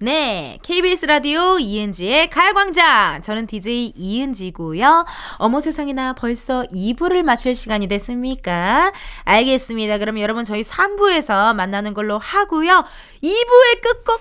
[0.00, 3.20] 네, KBS 라디오 이은지의 가요광장.
[3.22, 5.04] 저는 DJ 이은지고요.
[5.38, 8.92] 어머 세상에나 벌써 2부를 마칠 시간이 됐습니까?
[9.24, 9.98] 알겠습니다.
[9.98, 12.84] 그럼 여러분 저희 3부에서 만나는 걸로 하고요.
[13.24, 14.20] 2부의 끝곡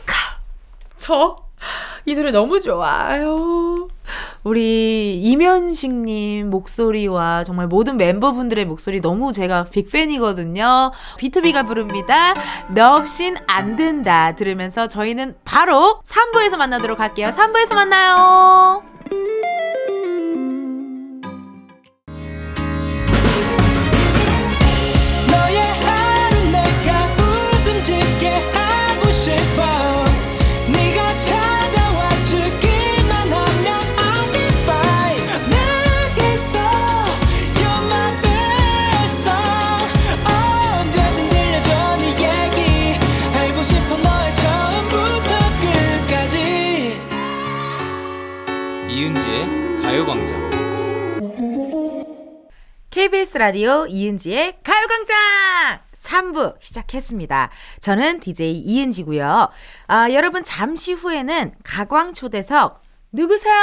[0.98, 1.47] 저
[2.06, 3.89] 이 노래 너무 좋아요.
[4.43, 10.91] 우리 이면식님 목소리와 정말 모든 멤버분들의 목소리 너무 제가 빅팬이거든요.
[11.17, 12.34] B2B가 부릅니다.
[12.74, 14.36] 너 없인 안 된다.
[14.36, 17.32] 들으면서 저희는 바로 3부에서 만나도록 할게요.
[17.36, 18.97] 3부에서 만나요.
[52.98, 55.16] KBS 라디오 이은지의 가요광장!
[55.94, 57.52] 3부 시작했습니다.
[57.80, 59.50] 저는 DJ 이은지고요.
[59.86, 62.82] 아, 여러분 잠시 후에는 가광 초대석
[63.12, 63.54] 누구세요?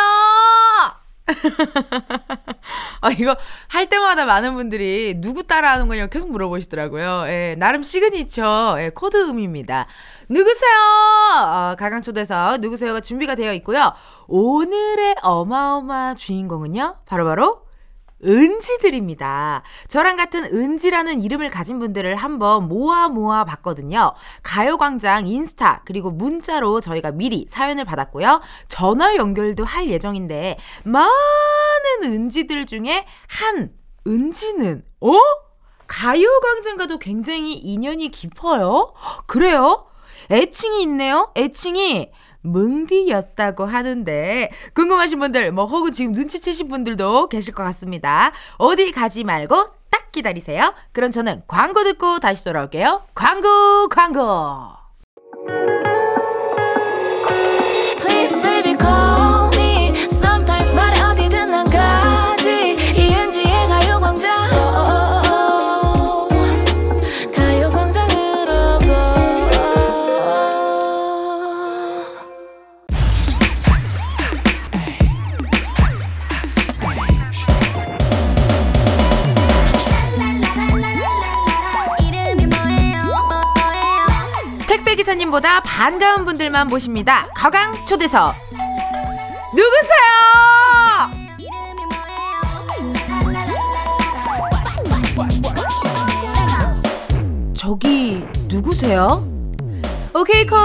[3.01, 7.25] 아, 이거 할 때마다 많은 분들이 누구 따라하는 거냐고 계속 물어보시더라고요.
[7.27, 9.89] 예, 나름 시그니처 예, 코드 음입니다.
[10.29, 10.71] 누구세요?
[11.43, 13.95] 어, 가광초대석 누구세요가 준비가 되어 있고요.
[14.29, 16.99] 오늘의 어마어마 주인공은요.
[17.05, 17.65] 바로바로
[18.25, 19.63] 은지들입니다.
[19.89, 24.13] 저랑 같은 은지라는 이름을 가진 분들을 한번 모아 모아 봤거든요.
[24.43, 28.41] 가요광장 인스타 그리고 문자로 저희가 미리 사연을 받았고요.
[28.69, 33.73] 전화 연결도 할 예정인데 많은 은지들 중에 한
[34.07, 35.13] 은지는 어?
[35.87, 38.95] 가요광장과도 굉장히 인연이 깊어요?
[39.27, 39.87] 그래요?
[40.31, 41.31] 애칭이 있네요?
[41.37, 42.11] 애칭이
[42.45, 48.33] 뭉디였다고 하는데 궁금하신 분들 뭐 혹은 지금 눈치채신 분들도 계실 것 같습니다.
[48.59, 49.57] 어디 가지 말고
[49.91, 50.75] 딱 기다리세요.
[50.93, 53.03] 그럼 저는 광고 듣고 다시 돌아올게요.
[53.15, 54.69] 광고 광고.
[57.99, 58.77] Please baby
[85.35, 87.27] 기사님보다 반가운 분들만 모십니다.
[87.35, 88.35] 가강 초대석.
[89.53, 90.05] 누구세요?
[97.57, 99.27] 저기 누구세요?
[100.15, 100.59] 오케이 콜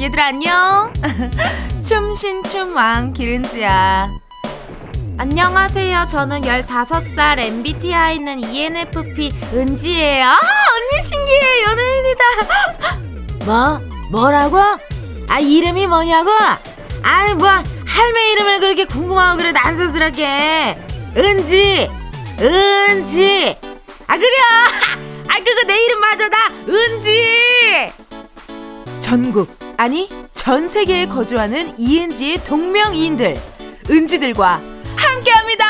[0.00, 0.92] 얘들아 안녕
[1.82, 4.08] 춤신춤왕 기른지야
[5.18, 13.00] 안녕하세요 저는 15살 MBTI 있는 E ENFP 은지예요 아 언니 신기해 연예인이다
[13.46, 13.80] 뭐?
[14.10, 14.58] 뭐라고?
[15.28, 16.30] 아 이름이 뭐냐고?
[17.04, 20.76] 아이 뭐 할매 이름을 그렇게 궁금하고 그래 난스스럽게
[21.16, 21.88] 은지
[22.40, 23.56] 은지
[24.08, 24.30] 아 그래
[25.28, 26.36] 아 그거 내 이름 맞아 나
[26.68, 27.92] 은지
[28.98, 33.40] 전국 아니 전 세계에 거주하는 이은지의 동명이인들
[33.88, 34.60] 은지들과
[34.96, 35.64] 함께합니다.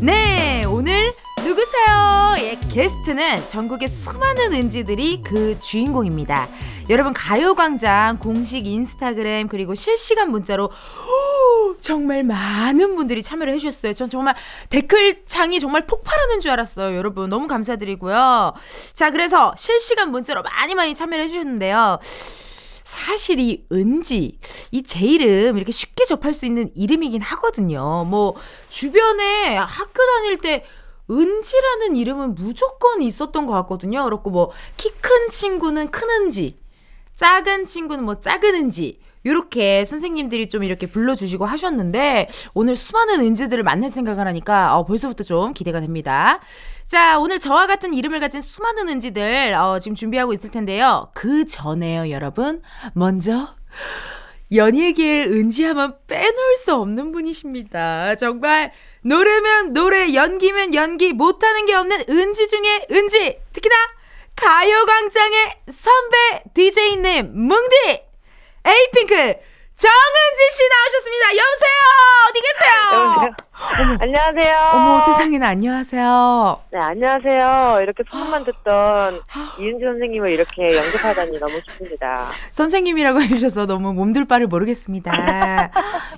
[0.00, 1.14] 네 오늘
[1.56, 2.34] 누구세요?
[2.38, 6.48] 예, 게스트는 전국의 수많은 은지들이 그 주인공입니다.
[6.88, 13.92] 여러분 가요광장 공식 인스타그램 그리고 실시간 문자로 오, 정말 많은 분들이 참여를 해주셨어요.
[13.92, 14.34] 전 정말
[14.70, 16.96] 댓글창이 정말 폭발하는 줄 알았어요.
[16.96, 18.54] 여러분 너무 감사드리고요.
[18.94, 21.98] 자 그래서 실시간 문자로 많이 많이 참여를 해주셨는데요.
[22.84, 24.38] 사실 이 은지
[24.70, 28.04] 이 제 이름 이렇게 쉽게 접할 수 있는 이름이긴 하거든요.
[28.04, 28.34] 뭐
[28.70, 30.64] 주변에 학교 다닐 때
[31.12, 34.04] 은지라는 이름은 무조건 있었던 것 같거든요.
[34.04, 36.58] 그렇고 뭐 키 큰 친구는 큰 은지,
[37.14, 39.00] 작은 친구는 뭐 작은 은지.
[39.24, 45.52] 요렇게 선생님들이 좀 이렇게 불러주시고 하셨는데 오늘 수많은 은지들을 만날 생각을 하니까 어, 벌써부터 좀
[45.54, 46.40] 기대가 됩니다.
[46.88, 51.08] 자 오늘 저와 같은 이름을 가진 수많은 은지들 어, 지금 준비하고 있을 텐데요.
[51.14, 52.62] 그 전에요 여러분
[52.94, 53.54] 먼저
[54.52, 58.16] 연예계의 은지 하면 빼놓을 수 없는 분이십니다.
[58.16, 58.72] 정말
[59.04, 63.40] 노래면 노래, 연기면 연기, 못하는 게 없는 은지 중에 은지.
[63.52, 63.74] 특히나
[64.36, 68.02] 가요광장의 선배 DJ님 뭉디
[68.64, 69.14] 에이핑크
[69.76, 71.26] 정은지 씨 나오셨습니다.
[71.36, 71.78] 여보세요.
[72.28, 73.34] 어디 계세요?
[74.00, 74.70] 안녕하세요.
[74.74, 76.58] 어머 세상에나 안녕하세요.
[76.72, 77.78] 네, 안녕하세요.
[77.82, 79.20] 이렇게 소문만 듣던
[79.60, 82.28] 이은지 선생님을 이렇게 영접하다니 너무 기쁩니다.
[82.50, 85.70] 선생님이라고 해주셔서 너무 몸둘 바를 모르겠습니다.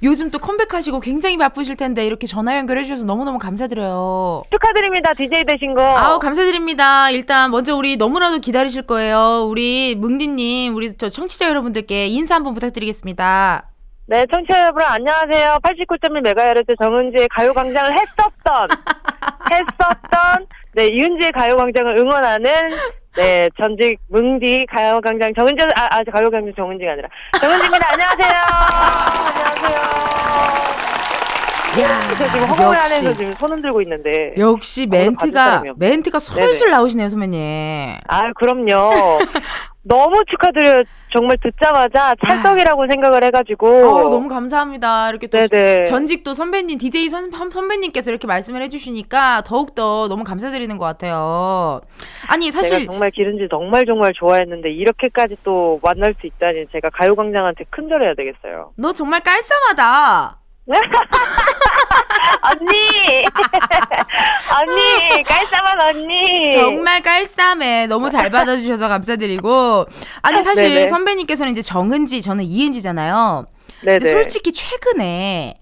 [0.02, 4.44] 요즘 또 컴백하시고 굉장히 바쁘실 텐데 이렇게 전화 연결해 주셔서 너무너무 감사드려요.
[4.50, 5.12] 축하드립니다.
[5.14, 5.82] DJ 되신 거.
[5.82, 7.10] 아우 감사드립니다.
[7.10, 9.46] 일단 먼저 우리 너무나도 기다리실 거예요.
[9.48, 13.68] 우리 뭉디님, 우리 저 청취자 여러분들께 인사 한번 부탁드리겠습니다.
[14.06, 15.58] 네, 청취자 여러분 안녕하세요.
[15.62, 18.68] 89.1MHz 정은지의 가요광장을 했었던,
[19.50, 22.52] 했었던, 네, 이은지의 가요광장을 응원하는,
[23.16, 27.08] 네, 전직 뭉디 가요광장 정은지, 아, 아, 가요광장 정은지가 아니라,
[27.40, 27.92] 정은지입니다.
[27.92, 28.28] 안녕하세요.
[29.38, 30.04] 안녕하세요.
[31.82, 31.88] 야,
[32.18, 32.94] 저 지금 허공을 역시.
[32.94, 34.34] 안에서 지금 손 흔들고 있는데.
[34.38, 35.62] 역시 멘트가.
[35.76, 37.96] 멘트가 솔솔 나오시네요, 선배님.
[38.06, 38.90] 아, 그럼요.
[39.84, 40.82] 너무 축하드려요.
[41.12, 43.68] 정말 듣자마자 찰떡이라고 생각을 해가지고.
[43.68, 45.10] 어, 너무 감사합니다.
[45.10, 45.84] 이렇게 또 네네.
[45.84, 51.80] 전직 또 선배님, DJ 선, 선배님께서 이렇게 말씀을 해주시니까 더욱더 너무 감사드리는 것 같아요.
[52.26, 57.64] 아니, 제가 사실, 정말 기른지 정말 정말 좋아했는데 이렇게까지 또 만날 수 있다니 제가 가요광장한테
[57.70, 58.72] 큰절해야 되겠어요.
[58.76, 60.38] 너 정말 깔쌈하다.
[62.42, 63.24] 언니,
[64.50, 66.52] 언니, 깔쌈한 언니.
[66.52, 67.86] 정말 깔쌈해.
[67.86, 69.86] 너무 잘 받아주셔서 감사드리고.
[70.22, 70.88] 아니, 사실 네네.
[70.88, 73.46] 선배님께서는 이제 정은지, 저는 이은지잖아요.
[73.82, 73.98] 네네.
[73.98, 75.58] 근데 솔직히 최근에,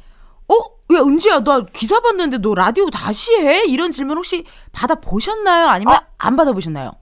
[0.49, 0.55] 어?
[0.95, 3.65] 야, 은지야, 나 기사 봤는데 너 라디오 다시 해?
[3.67, 5.67] 이런 질문 혹시 받아보셨나요?
[5.67, 6.03] 아니면 아.
[6.19, 6.93] 안 받아보셨나요?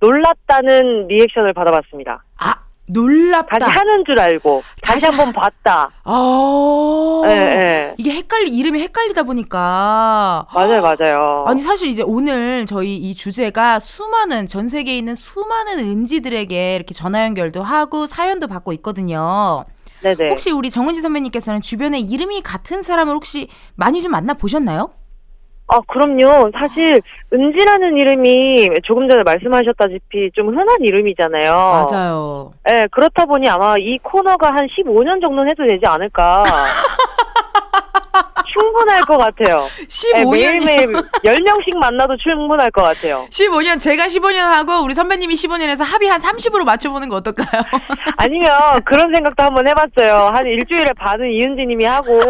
[0.00, 2.24] 놀랐다는 리액션을 받아봤습니다.
[2.38, 2.54] 아,
[2.92, 3.58] 놀랍다.
[3.58, 5.90] 다시 하는 줄 알고 다시, 다시 한번 봤다.
[6.04, 7.94] 아, 예, 예.
[7.98, 10.46] 이게 헷갈리, 이름이 헷갈리다 보니까.
[10.54, 11.44] 맞아요, 맞아요.
[11.46, 17.24] 아니 사실 이제 오늘 저희 이 주제가 수많은 전 세계에 있는 수많은 은지들에게 이렇게 전화
[17.24, 19.64] 연결도 하고 사연도 받고 있거든요.
[20.02, 20.30] 네네.
[20.30, 24.90] 혹시 우리 정은지 선배님께서는 주변에 이름이 같은 사람을 혹시 많이 좀 만나 보셨나요?
[25.68, 26.50] 아, 그럼요.
[26.58, 27.00] 사실,
[27.32, 31.86] 은지라는 이름이 조금 전에 말씀하셨다시피 좀 흔한 이름이잖아요.
[31.90, 32.52] 맞아요.
[32.68, 36.44] 예, 그렇다 보니 아마 이 코너가 한 15년 정도는 해도 되지 않을까.
[38.52, 39.66] 충분할 것 같아요.
[39.80, 40.30] 예, 15년.
[40.32, 40.86] 매일매일
[41.24, 43.26] 10명씩 만나도 충분할 것 같아요.
[43.30, 47.62] 15년, 제가 15년 하고 우리 선배님이 15년에서 합의 한 30으로 맞춰보는 거 어떨까요?
[48.16, 48.50] 아니면
[48.84, 50.30] 그런 생각도 한번 해봤어요.
[50.34, 52.20] 한 일주일에 반은 이은지 님이 하고,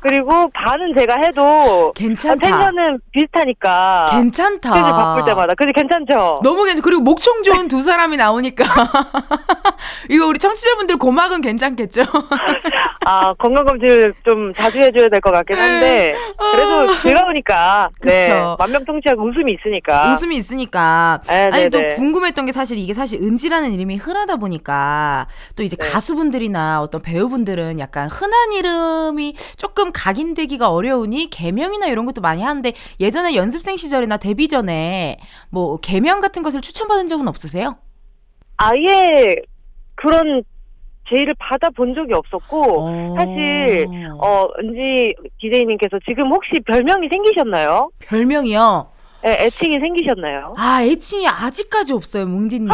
[0.00, 2.36] 그리고 반은 제가 해도, 괜찮다.
[2.46, 4.06] 텐션은 비슷하니까.
[4.12, 4.68] 괜찮다.
[4.68, 5.54] 스케줄 바쁠 때마다.
[5.54, 6.36] 근데 괜찮죠?
[6.42, 6.82] 너무 괜찮.
[6.82, 8.64] 그리고 목청 좋은 두 사람이 나오니까
[10.10, 12.02] 이거 우리 청취자분들 고막은 괜찮겠죠?
[13.04, 16.14] 아, 건강 검진을 좀 자주 해줘야 될 것 같긴 한데,
[16.52, 17.90] 그래도 즐거우니까.
[18.02, 18.22] 네.
[18.22, 18.56] 그쵸.
[18.58, 20.12] 만병통치약 웃음이 있으니까.
[20.12, 21.20] 웃음이 있으니까.
[21.26, 21.94] 네, 아니 또 네네.
[21.94, 25.26] 궁금했던 게 사실 이게 사실 은지라는 이름이 흔하다 보니까
[25.56, 25.88] 또 이제 네.
[25.88, 33.34] 가수분들이나 어떤 배우분들은 약간 흔한 이름이 조금 각인되기가 어려우니 개명이나 이런 것도 많이 하는데 예전에
[33.34, 35.18] 연습생 시절이나 데뷔 전에
[35.50, 37.76] 뭐 개명 같은 것을 추천받은 적은 없으세요?
[38.58, 39.36] 아예
[39.94, 40.42] 그런
[41.08, 43.14] 제의를 받아본 적이 없었고, 어.
[43.16, 43.86] 사실,
[44.18, 47.90] 어, 은지 디제이님께서 지금 혹시 별명이 생기셨나요?
[48.00, 48.88] 별명이요.
[49.22, 50.54] 네, 애칭이 생기셨나요?
[50.56, 52.68] 아 애칭이 아직까지 없어요, 뭉디님.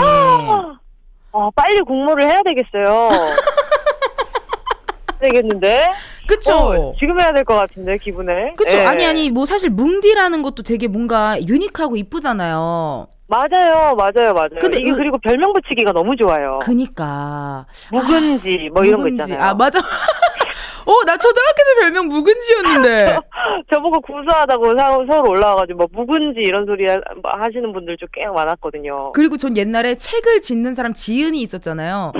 [1.34, 3.08] 어, 빨리 공모를 해야 되겠어요.
[5.20, 5.88] 되겠는데?
[6.26, 6.52] 그쵸?
[6.52, 8.52] 어, 지금 해야 될 것 같은데, 기분에.
[8.56, 8.76] 그쵸?
[8.76, 8.84] 예.
[8.84, 13.06] 아니 아니 뭐 사실 뭉디라는 것도 되게 뭔가 유니크하고 이쁘잖아요.
[13.28, 14.50] 맞아요, 맞아요, 맞아요.
[14.60, 16.58] 근데 이게 이- 그리고 별명 붙이기가 너무 좋아요.
[16.62, 19.22] 그니까 묵은지, 뭐 이런 거 묵은지.
[19.24, 19.48] 있잖아요.
[19.48, 19.78] 아 맞아.
[20.84, 23.16] 어, 나 초등학교 때 별명 묵은지였는데.
[23.72, 29.12] 저보고 구수하다고 사- 서울 올라와가지고 뭐 묵은지 이런 소리 하- 하시는 분들 좀 꽤 많았거든요.
[29.12, 32.12] 그리고 전 옛날에 책을 짓는 사람 지은이 있었잖아요.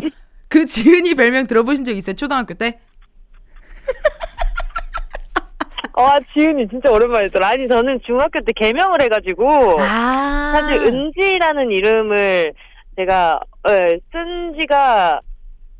[0.49, 2.15] 그 지은이 별명 들어보신 적 있어요?
[2.15, 2.79] 초등학교 때?
[5.95, 7.49] 와, 지은이 진짜 오랜만이더라.
[7.49, 10.53] 아니, 저는 중학교 때 개명을 해가지고, 아.
[10.55, 12.53] 사실 은지라는 이름을
[12.97, 15.21] 제가, 예, 쓴 지가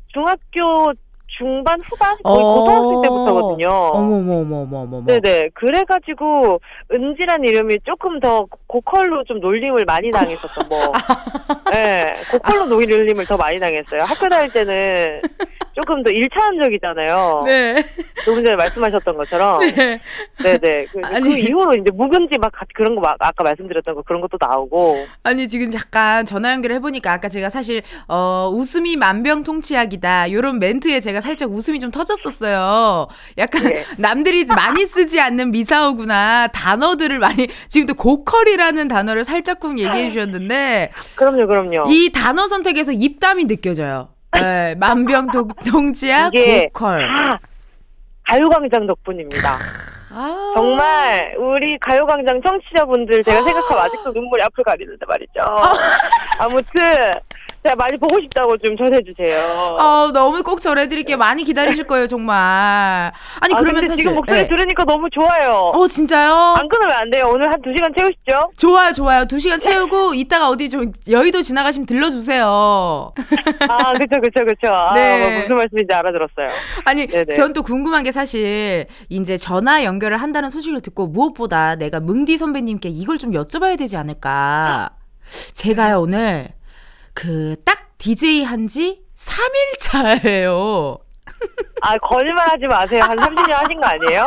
[0.07, 0.93] 중학교
[1.37, 2.15] 중반, 후반?
[2.23, 2.53] 거의 어.
[2.53, 3.67] 고등학생 때부터거든요.
[3.69, 5.05] 어머머머머머머.
[5.05, 5.49] 네네.
[5.53, 6.59] 그래가지고,
[6.91, 10.91] 은지란 이름이 조금 더 고컬로 좀 놀림을 많이 당했었던, 뭐.
[11.71, 12.13] 네.
[12.31, 14.01] 고컬로 놀림을 더 많이 당했어요.
[14.03, 15.21] 학교 다닐 때는
[15.73, 17.43] 조금 더 일차원적이잖아요.
[17.47, 17.83] 네.
[18.23, 19.59] 조금 전에 말씀하셨던 것처럼.
[19.61, 19.99] 네.
[20.43, 20.85] 네네.
[20.91, 21.29] 그, 아니.
[21.29, 25.05] 그 이후로 이제 묵은지 막 가- 그런 거 막 아까 말씀드렸던 거 그런 것도 나오고.
[25.23, 31.19] 아니 지금 잠깐 전화 연결을 해보니까 아까 제가 사실 어 웃음이 만병통치약이다 요런 멘트에 제가
[31.23, 33.07] 살짝 웃음이 좀 터졌었어요.
[33.39, 33.85] 약간 네.
[33.97, 41.47] 남들이 많이 쓰지 않는 미사오구나 단어들을 많이 지금 또 고컬이라는 단어를 살짝쿵 얘기해 주셨는데 그럼요,
[41.47, 41.83] 그럼요.
[41.87, 44.09] 이 단어 선택에서 입담이 느껴져요.
[44.33, 46.33] 네, 만병통치약
[46.71, 47.07] 고컬.
[47.07, 47.39] 다
[48.27, 49.49] 가요광장 덕분입니다.
[50.15, 50.51] 아.
[50.53, 55.41] 정말 우리 가요광장 청취자분들 제가 생각하면 아직도 눈물이 앞을 가리는데 말이죠.
[56.39, 57.11] 아무튼
[57.63, 59.77] 제가 많이 보고 싶다고 좀 전해주세요.
[59.79, 61.15] 어, 너무 꼭 전해드릴게요.
[61.17, 62.35] 많이 기다리실 거예요, 정말.
[63.39, 64.03] 아니, 아, 그러면 근데 사실.
[64.03, 64.47] 지금 목소리 네.
[64.49, 65.71] 들으니까 너무 좋아요.
[65.73, 66.55] 어, 진짜요?
[66.57, 67.29] 안 끊으면 안 돼요.
[67.33, 68.51] 오늘 한 두 시간 채우시죠?
[68.57, 69.25] 좋아요, 좋아요.
[69.25, 72.45] 두 시간 채우고 이따가 어디 좀 여의도 지나가시면 들러주세요.
[73.69, 74.67] 아, 그쵸, 그쵸, 그쵸.
[74.67, 75.19] 아, 네.
[75.31, 76.49] 뭐 무슨 말씀인지 알아들었어요.
[76.85, 77.07] 아니.
[77.35, 82.89] 전 또 궁금한 게 사실 이제 전화 연결을 한다는 소식을 듣고 무엇보다 내가 뭉디 선배님께
[82.89, 84.89] 이걸 좀 여쭤봐야 되지 않을까.
[85.53, 86.49] 제가요, 오늘
[87.13, 90.97] 그 딱 DJ 한지 3일 차예요.
[91.81, 93.03] 아, 거짓말 하지 마세요.
[93.03, 94.25] 한 30년 하신 거 아니에요?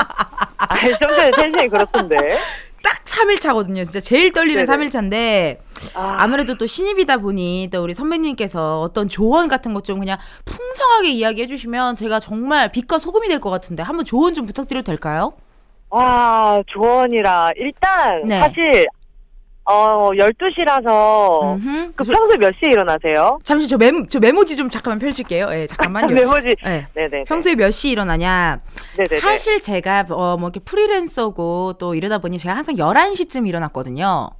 [0.58, 2.38] 아, 좀 전에 텐션이 그렇던데.
[2.82, 3.82] 딱 3일 차거든요.
[3.84, 4.84] 진짜 제일 떨리는 네네.
[4.86, 5.60] 3일 차인데
[5.94, 11.08] 아, 아무래도 또 신입이다 보니 또 우리 선배님께서 어떤 조언 같은 것 좀 그냥 풍성하게
[11.10, 15.32] 이야기해 주시면 제가 정말 빛과 소금이 될 것 같은데 한번 조언 좀 부탁드려도 될까요?
[15.90, 17.52] 와, 조언이라.
[17.56, 18.38] 일단, 네.
[18.40, 18.86] 사실,
[19.68, 21.92] 어, 12시라서, 음흠.
[21.96, 23.38] 그 평소에 몇 시에 일어나세요?
[23.42, 25.48] 잠시 저 메모 저 메모지 좀 잠깐만 펼칠게요.
[25.50, 26.06] 예, 잠깐만요.
[26.14, 26.54] 메모지.
[26.64, 26.86] 예.
[26.94, 27.24] 네네.
[27.24, 28.60] 평소에 몇시 일어나냐?
[28.96, 29.20] 네네네.
[29.20, 34.30] 사실 제가 어 뭐 이렇게 프리랜서고 또 이러다 보니 제가 항상 11시쯤 일어났거든요.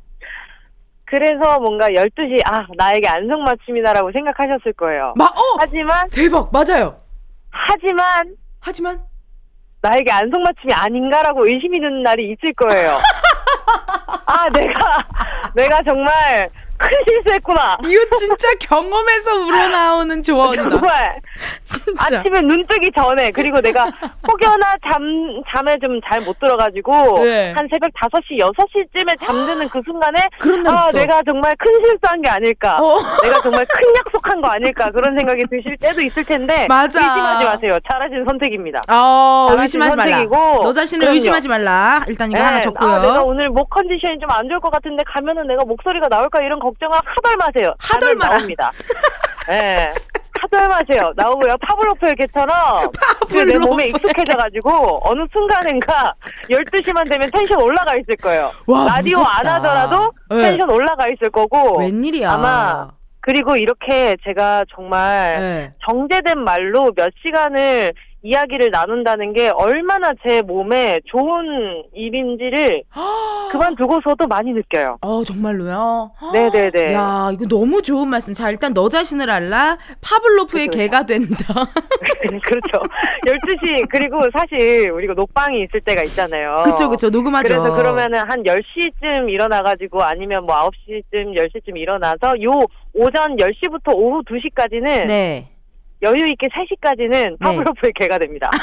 [1.09, 5.15] 그래서 뭔가 12시, 아, 나에게 안성맞춤이다라고 생각하셨을 거예요.
[5.17, 5.57] 마, 어!
[5.59, 6.51] 하지만, 대박.
[6.53, 6.97] 맞아요.
[7.51, 9.01] 하지만, 하지만
[9.83, 12.99] 나에게 안성맞춤이 아닌가라고 의심이 드는 날이 있을 거예요.
[14.27, 14.99] 아, 내가,
[15.55, 16.49] 내가 정말
[16.79, 17.79] 큰 실수했구나.
[17.87, 20.69] 이거 진짜 경험에서 우러나오는 조언이다.
[20.69, 21.17] 정말
[21.65, 22.19] 진짜.
[22.21, 23.85] 아침에 눈 뜨기 전에 그리고 내가
[24.27, 25.03] 혹여나 잠
[25.53, 27.53] 잠에 좀 잘 못 들어가지고 네.
[27.53, 30.99] 한 새벽 5시 6시쯤에 잠드는 그 순간에 아 있어.
[30.99, 32.99] 내가 정말 큰 실수한 게 아닐까 어.
[33.23, 37.01] 내가 정말 큰 약속한 거 아닐까 그런 생각이 드실 때도 있을 텐데 맞아.
[37.01, 40.11] 의심하지 마세요 잘하신 선택입니다 어, 잘하신 의심하지 말라.
[40.19, 41.15] 선택이고, 너 자신을 그럼요.
[41.15, 42.01] 의심하지 말라.
[42.09, 42.91] 일단 이거 네, 하나 적고요.
[42.91, 46.59] 아, 내가 오늘 목 컨디션이 좀 안 좋을 것 같은데 가면은 내가 목소리가 나올까 이런
[46.67, 47.75] 걱정을 하덜 마세요.
[47.79, 48.17] 하덜.
[48.17, 48.71] 나옵니다.
[49.49, 49.93] 네.
[50.41, 51.13] 하덜 마세요.
[51.17, 51.57] 나오고요.
[51.63, 52.91] 파블로프의 개처럼
[53.29, 53.59] 그내 파블로프.
[53.67, 56.13] 몸에 익숙해져가지고 어느 순간인가
[56.51, 58.51] 12시만 되면 텐션 올라가 있을 거예요.
[58.67, 59.55] 와, 라디오 안 무섭다.
[59.55, 60.51] 하더라도 네.
[60.51, 62.31] 텐션 올라가 있을 거고 웬일이야.
[62.33, 62.89] 아마
[63.21, 65.73] 그리고 이렇게 제가 정말 네.
[65.85, 67.93] 정제된 말로 몇 시간을
[68.27, 72.83] 이야기를 나눈다는 게 얼마나 제 몸에 좋은 일인지를
[73.53, 74.99] 그만두고서도 많이 느껴요.
[75.01, 76.11] 어, 정말로요?
[76.33, 76.93] 네네네.
[76.93, 78.35] 야, 이거 너무 좋은 말씀.
[78.35, 79.79] 자, 일단 너 자신을 알라.
[80.01, 81.55] 파블로프의 그쵸, 개가 된다.
[82.43, 82.83] 그렇죠.
[83.25, 86.63] 12시, 그리고 사실 우리가 녹방이 있을 때가 있잖아요.
[86.65, 87.09] 그쵸, 그쵸.
[87.09, 87.49] 녹음하죠.
[87.49, 92.51] 그래서 그러면은 한 10시쯤 일어나가지고 아니면 뭐 9시쯤, 10시쯤 일어나서 요
[92.93, 95.49] 오전 10시부터 오후 2시까지는 네.
[96.03, 98.51] 여유 있게 3시까지는 파블로프의 개가 됩니다.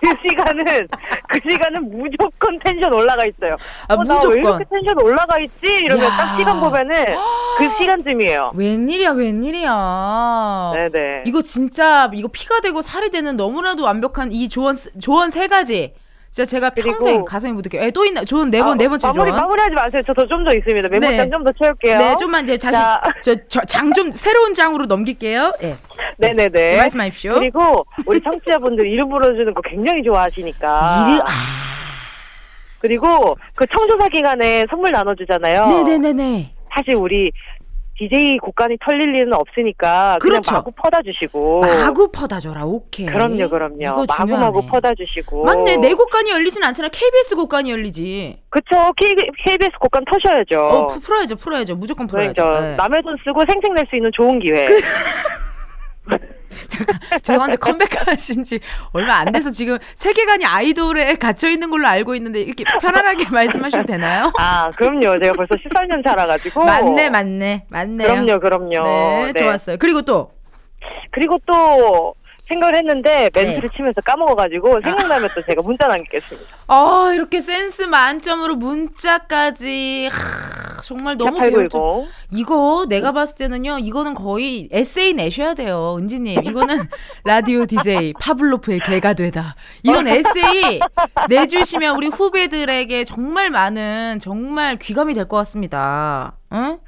[0.00, 0.86] 그 시간은
[1.28, 3.56] 그 시간은 무조건 텐션 올라가 있어요.
[3.88, 4.36] 아, 어, 무조건.
[4.38, 5.66] 이렇게 텐션 올라가 있지?
[5.66, 6.10] 이러면 야.
[6.10, 7.04] 딱 시간 보면은
[7.58, 8.52] 그 시간쯤이에요.
[8.54, 10.72] 웬일이야, 웬일이야.
[10.74, 11.22] 네네.
[11.26, 15.94] 이거 진짜 이거 피가 되고 살이 되는 너무나도 완벽한 이 조언 조언 세 가지.
[16.34, 17.80] 진짜 제가 그리고- 평생 가슴에 묻을게요.
[17.80, 18.24] 에, 또 있나?
[18.24, 19.40] 조언 네 번, 아, 네 번째 마무리 조언.
[19.40, 20.02] 마무리하지 마세요.
[20.04, 20.88] 저 더 좀 더 있습니다.
[20.88, 21.30] 메모장 네.
[21.30, 21.98] 좀더 채울게요.
[21.98, 23.02] 네, 좀만 이제 다시 자.
[23.46, 25.52] 저장 좀 새로운 장으로 넘길게요.
[25.62, 25.74] 예.
[26.18, 26.48] 네네네.
[26.48, 27.34] 네, 말씀하십시오.
[27.34, 31.06] 그리고 우리 청취자분들 이름 불러주는 거 굉장히 좋아하시니까.
[31.08, 31.26] 이를- 아.
[32.80, 35.68] 그리고 그 청소사 기간에 선물 나눠주잖아요.
[35.68, 36.50] 네네네네.
[36.74, 37.30] 사실 우리
[37.96, 40.52] DJ 곡간이 털릴 일은 없으니까 그냥 그렇죠.
[40.54, 41.60] 마구 퍼다 주시고.
[41.60, 42.64] 마구 퍼다 줘라.
[42.64, 43.06] 오케이.
[43.06, 44.04] 그럼요, 그럼요.
[44.06, 44.32] 마구.
[44.36, 45.44] 마구 퍼다 주시고.
[45.44, 45.76] 맞네.
[45.76, 46.88] 내 곡간이 열리진 않잖아.
[46.88, 48.38] KBS 곡간이 열리지.
[48.50, 48.92] 그쵸.
[48.96, 49.14] K,
[49.44, 50.60] KBS 곡간 터셔야죠.
[50.60, 51.36] 어, 푸- 풀어야죠.
[51.36, 51.76] 풀어야죠.
[51.76, 52.42] 무조건 풀어야죠.
[52.42, 52.76] 그러니까 네.
[52.76, 54.68] 남의 돈 쓰고 생생 낼수 있는 좋은 기회.
[56.68, 58.60] 잠깐 죄송한데 컴백하신 지
[58.92, 64.32] 얼마 안 돼서 지금 세계관이 아이돌에 갇혀 있는 걸로 알고 있는데 이렇게 편안하게 말씀하셔도 되나요?
[64.38, 65.18] 아, 그럼요.
[65.18, 66.64] 제가 벌써 14년 차라가지고.
[66.64, 68.08] 맞네, 맞네, 맞네요.
[68.08, 68.82] 그럼요, 그럼요.
[68.84, 69.76] 네, 좋았어요.
[69.78, 70.32] 그리고 또
[71.10, 73.42] 그리고 또 생각을 했는데 네.
[73.44, 76.48] 멘트를 치면서 까먹어가지고 생각나면 또 제가 문자 남기겠습니다.
[76.68, 81.80] 어, 이렇게 센스 만점으로 문자까지 하, 정말 너무 배울 점.
[81.80, 82.08] 8910.
[82.32, 83.78] 이거 내가 봤을 때는요.
[83.78, 85.96] 이거는 거의 에세이 내셔야 돼요.
[85.98, 86.44] 은지님.
[86.44, 86.76] 이거는
[87.24, 89.54] 라디오 DJ 파블로프의 개가 되다.
[89.82, 90.80] 이런 에세이
[91.28, 96.34] 내주시면 우리 후배들에게 정말 많은 정말 귀감이 될 것 같습니다.
[96.52, 96.78] 응?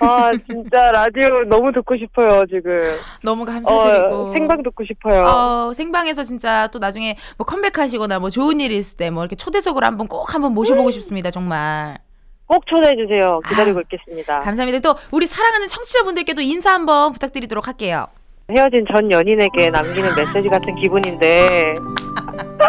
[0.00, 2.78] 아, 진짜 라디오 너무 듣고 싶어요, 지금.
[3.22, 4.14] 너무 감사드리고.
[4.14, 5.22] 어, 생방 듣고 싶어요.
[5.24, 9.86] 어, 생방에서 진짜 또 나중에 뭐 컴백하시거나 뭐 좋은 일이 있을 때 뭐 이렇게 초대석으로
[9.86, 11.30] 한번 꼭 한번 모셔보고 싶습니다.
[11.30, 11.98] 정말.
[12.46, 13.40] 꼭 초대해 주세요.
[13.48, 14.40] 기다리고 있겠습니다.
[14.40, 14.78] 감사합니다.
[14.80, 18.06] 또 우리 사랑하는 청취자분들께도 인사 한번 부탁드리도록 할게요.
[18.50, 21.74] 헤어진 전 연인에게 남기는 메시지 같은 기분인데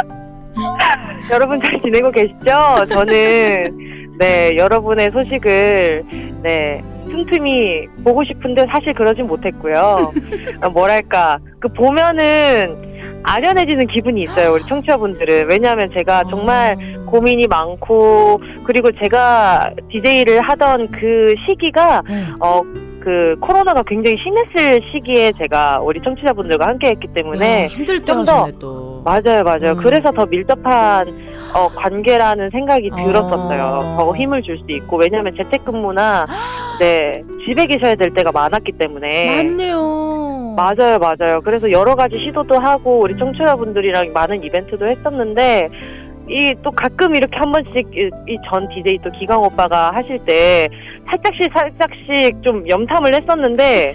[1.32, 2.86] 여러분 잘 지내고 계시죠?
[2.89, 6.03] 저는 네 여러분의 소식을
[6.42, 10.12] 네 틈틈이 보고 싶은데 사실 그러진 못했고요.
[10.64, 12.90] 어, 뭐랄까 그 보면은
[13.24, 21.34] 아련해지는 기분이 있어요 우리 청취자분들은 왜냐하면 제가 정말 고민이 많고 그리고 제가 DJ를 하던 그
[21.48, 22.24] 시기가 네.
[22.40, 22.62] 어
[23.00, 29.02] 그 코로나가 굉장히 심했을 시기에 제가 우리 청취자분들과 함께했기 때문에 야, 힘들 때 하셨네 또.
[29.06, 29.78] 맞아요 맞아요 음.
[29.78, 31.08] 그래서 더 밀접한
[31.54, 33.97] 어, 관계라는 생각이 들었었어요 어.
[33.97, 36.26] 더 힘을 줄 수 있고 왜냐하면 재택근무나
[36.80, 40.56] 네 집에 계셔야 될 때가 많았기 때문에 맞네요.
[40.58, 41.39] 맞아요, 맞아요.
[41.41, 45.70] 그래서 여러 가지 시도도 하고 우리 청취자분들이랑 많은 이벤트도 했었는데
[46.30, 47.74] 이 또 가끔 이렇게 한 번씩
[48.28, 50.68] 이전 DJ 또 기광 오빠가 하실 때
[51.08, 53.94] 살짝씩 살짝씩 좀 염탐을 했었는데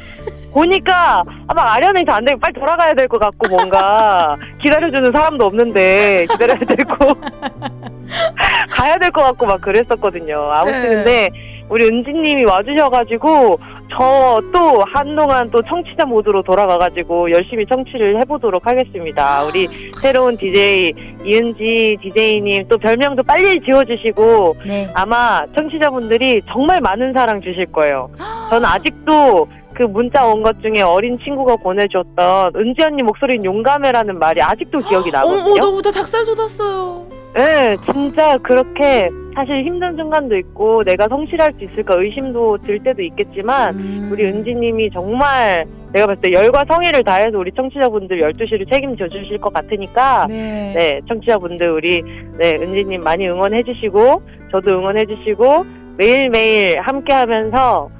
[0.52, 6.26] 보니까 아, 막 아련해서 안 되고 빨리 돌아가야 될 것 같고 뭔가 기다려주는 사람도 없는데
[6.30, 7.14] 기다려야 되고
[8.70, 10.50] 가야 될 것 같고 막 그랬었거든요.
[10.52, 10.88] 아무튼 네.
[10.94, 11.28] 근데
[11.68, 13.58] 우리 은지님이 와주셔가지고
[13.90, 19.44] 저 또 한동안 또 청취자 모드로 돌아가가지고 열심히 청취를 해보도록 하겠습니다.
[19.44, 19.68] 우리
[20.00, 20.92] 새로운 DJ
[21.24, 24.88] 이은지 DJ님 또 별명도 빨리 지어주시고 네.
[24.94, 28.10] 아마 청취자분들이 정말 많은 사랑 주실 거예요.
[28.50, 34.40] 저는 아직도 그 문자 온 것 중에 어린 친구가 보내줬던 은지 언니 목소리는 용감해라는 말이
[34.42, 35.60] 아직도 기억이 어, 어, 나거든요.
[35.60, 37.06] 너무 다 닭살 돋았어요.
[37.34, 43.74] 네, 진짜 그렇게 사실 힘든 순간도 있고 내가 성실할 수 있을까 의심도 들 때도 있겠지만
[43.74, 44.08] 음.
[44.12, 49.52] 우리 은지님이 정말 내가 봤을 때 열과 성의를 다해서 우리 청취자분들 12시를 책임져 주실 것
[49.52, 50.72] 같으니까 네.
[50.74, 52.02] 네, 청취자분들 우리
[52.38, 54.22] 네, 은지님 많이 응원해 주시고
[54.52, 55.64] 저도 응원해 주시고
[55.96, 57.90] 매일매일 함께 하면서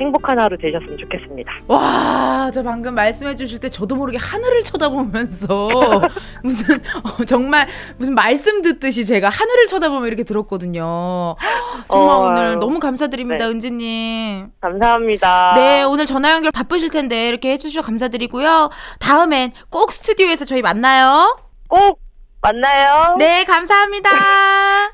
[0.00, 1.50] 행복한 하루 되셨으면 좋겠습니다.
[1.68, 5.68] 와, 저 방금 말씀해 주실 때 저도 모르게 하늘을 쳐다보면서
[6.44, 7.66] 무슨 어, 정말
[7.96, 11.36] 무슨 말씀 듣듯이 제가 하늘을 쳐다보며 이렇게 들었거든요.
[11.88, 13.50] 정말 어, 오늘 너무 감사드립니다, 네.
[13.50, 14.50] 은지님.
[14.60, 15.52] 감사합니다.
[15.56, 18.70] 네, 오늘 전화 연결 바쁘실 텐데 이렇게 해주셔서 감사드리고요.
[19.00, 21.38] 다음엔 꼭 스튜디오에서 저희 만나요.
[21.68, 22.00] 꼭
[22.42, 23.16] 만나요.
[23.18, 24.10] 네, 감사합니다.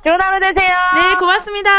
[0.05, 0.75] 좋은 하루 되세요.
[0.95, 1.71] 네, 고맙습니다.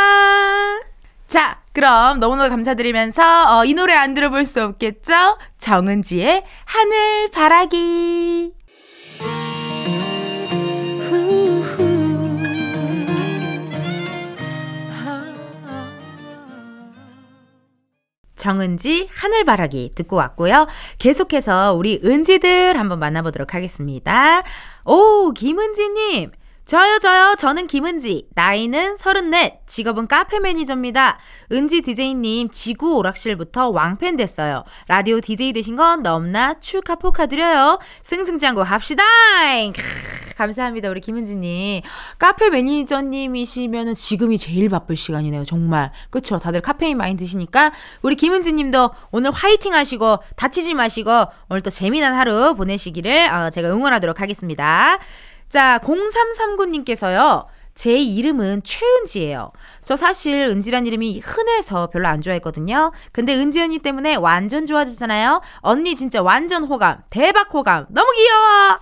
[1.28, 5.38] 자, 그럼 너무너무 감사드리면서 어, 이 노래 안 들어볼 수 없겠죠?
[5.58, 8.54] 정은지의 하늘 바라기.
[18.36, 20.68] 정은지 하늘바라기 듣고 왔고요.
[21.00, 24.44] 계속해서 우리 은지들 한번 만나보도록 하겠습니다.
[24.86, 26.32] 오, 김은지님.
[26.66, 27.36] 저요, 저요.
[27.38, 28.30] 저는 김은지.
[28.36, 29.52] 나이는 34.
[29.68, 31.20] 직업은 카페 매니저입니다.
[31.52, 34.64] 은지 DJ님, 지구 오락실부터 왕팬 됐어요.
[34.88, 37.80] 라디오 DJ 되신 건 너무나 축하 포카드려요.
[38.04, 39.04] 승승장구 합시다!
[39.76, 41.82] 크, 감사합니다, 우리 김은지님.
[42.18, 45.92] 카페 매니저님이시면 지금이 제일 바쁠 시간이네요, 정말.
[46.12, 46.38] 그쵸?
[46.38, 47.74] 다들 카페인 많이 드시니까.
[48.04, 54.22] 우리 김은지님도 오늘 화이팅 하시고, 다치지 마시고, 오늘 또 재미난 하루 보내시기를 어, 제가 응원하도록
[54.22, 54.98] 하겠습니다.
[55.54, 57.46] 자, 0339님께서요.
[57.76, 59.52] 제 이름은 최은지예요.
[59.84, 62.92] 저 사실 은지란 이름이 흔해서 별로 안 좋아했거든요.
[63.12, 65.42] 근데 은지 언니 때문에 완전 좋아졌잖아요.
[65.58, 67.04] 언니 진짜 완전 호감.
[67.12, 67.86] 대박 호감.
[67.90, 68.80] 너무 귀여워.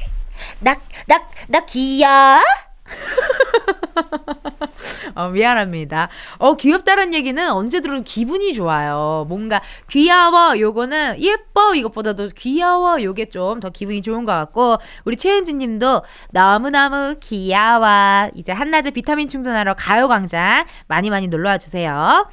[0.60, 2.40] 나, 나, 나 귀여워?
[5.14, 6.08] 어, 미안합니다.
[6.38, 9.26] 어, 귀엽다는 얘기는 언제 들어도 기분이 좋아요.
[9.28, 9.60] 뭔가
[9.90, 16.02] 귀여워, 요거는 예뻐, 이것보다도 귀여워, 요게 좀 더 기분이 좋은 것 같고, 우리 최은지 님도
[16.32, 18.28] 너무너무 귀여워.
[18.34, 22.28] 이제 한낮에 비타민 충전하러 가요광장 많이 많이 놀러와 주세요.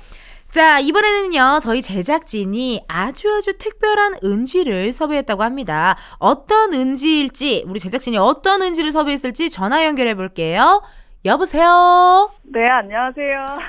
[0.52, 5.96] 자, 이번에는요, 저희 제작진이 아주 아주 특별한 은지를 섭외했다고 합니다.
[6.20, 10.84] 어떤 은지일지, 우리 제작진이 어떤 은지를 섭외했을지 전화 연결해 볼게요.
[11.24, 12.30] 여보세요?
[12.44, 13.60] 네, 안녕하세요.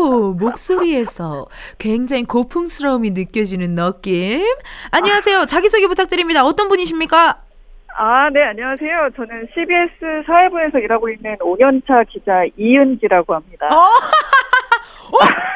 [0.00, 1.46] 오, 목소리에서
[1.78, 4.42] 굉장히 고풍스러움이 느껴지는 느낌.
[4.90, 5.44] 안녕하세요.
[5.44, 6.44] 자기소개 부탁드립니다.
[6.44, 7.36] 어떤 분이십니까?
[7.96, 9.10] 아, 네, 안녕하세요.
[9.14, 13.68] 저는 CBS 사회부에서 일하고 있는 5년차 기자 이은지라고 합니다.
[13.68, 13.86] 어?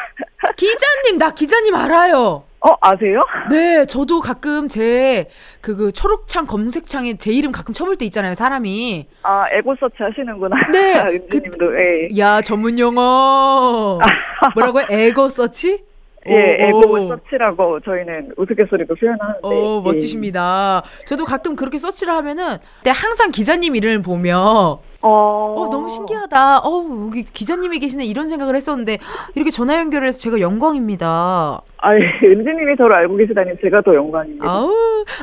[0.58, 2.42] 기자님, 나 기자님 알아요.
[2.60, 3.24] 어, 아세요?
[3.48, 5.30] 네, 저도 가끔 제,
[5.60, 9.06] 그, 그, 초록창 검색창에 제 이름 가끔 쳐볼 때 있잖아요, 사람이.
[9.22, 10.56] 아, ego search 하시는구나.
[10.72, 12.18] 네, 은지님도, 예.
[12.18, 14.00] 야, 전문 용어.
[14.54, 14.86] 뭐라고요?
[14.90, 15.84] ego search?
[16.30, 17.08] 예, 오, ego 오.
[17.08, 19.40] search라고 저희는 우스갯소리로 표현하는데.
[19.42, 19.82] 어, 예.
[19.84, 20.82] 멋지십니다.
[21.06, 26.58] 저도 가끔 그렇게 서치를 하면은, 근데 항상 기자님 이름을 보며, 어, 어, 너무 신기하다.
[26.58, 28.04] 어, 여기 기자님이 계시네.
[28.04, 28.98] 이런 생각을 했었는데,
[29.36, 31.60] 이렇게 전화 연결을 해서 제가 영광입니다.
[31.80, 34.44] 아, 예, 은지님이 저를 알고 계시다니 제가 더 영광입니다.
[34.50, 34.74] 아우.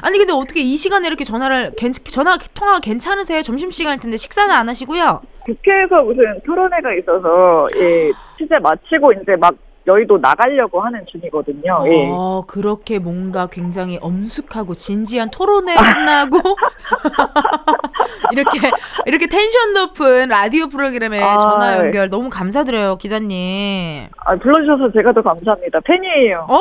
[0.01, 3.41] 아니, 근데 어떻게 이 시간에 이렇게 전화를, 괜, 전화 통화 괜찮으세요?
[3.41, 5.21] 점심 시간일 텐데 식사는 안 하시고요?
[5.45, 9.53] 국회에서 무슨 토론회가 있어서, 예, 취재 마치고 이제 막
[9.87, 11.83] 여의도 나가려고 하는 중이거든요.
[11.87, 12.09] 예.
[12.11, 16.39] 어, 그렇게 뭔가 굉장히 엄숙하고 진지한 토론회 끝나고
[18.31, 18.71] 이렇게
[19.05, 21.85] 이렇게 텐션 높은 라디오 프로그램에 아, 전화 네.
[21.85, 24.07] 연결 너무 감사드려요, 기자님.
[24.17, 25.79] 아, 불러주셔서 제가 더 감사합니다.
[25.81, 26.47] 팬이에요.
[26.49, 26.57] 어?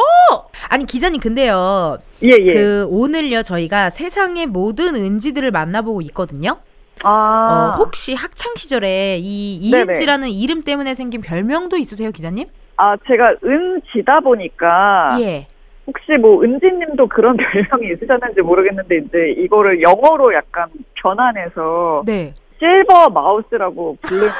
[0.69, 1.99] 아니, 기자님 근데요.
[2.23, 2.55] 예, 예.
[2.55, 6.59] 그 오늘요 저희가 세상의 모든 은지들을 만나보고 있거든요.
[7.03, 9.57] 아, 어, 혹시 학창 시절에 이.
[9.57, 12.47] 이은지라는 이름 때문에 생긴 별명도 있으세요, 기자님?
[12.77, 15.47] 아, 제가 은지다 보니까 예.
[15.87, 22.33] 혹시 뭐 은지님도 그런 별명이 있으셨는지 모르겠는데 이제 이거를 영어로 약간 변환해서 네.
[22.59, 24.29] 실버 마우스라고 부르는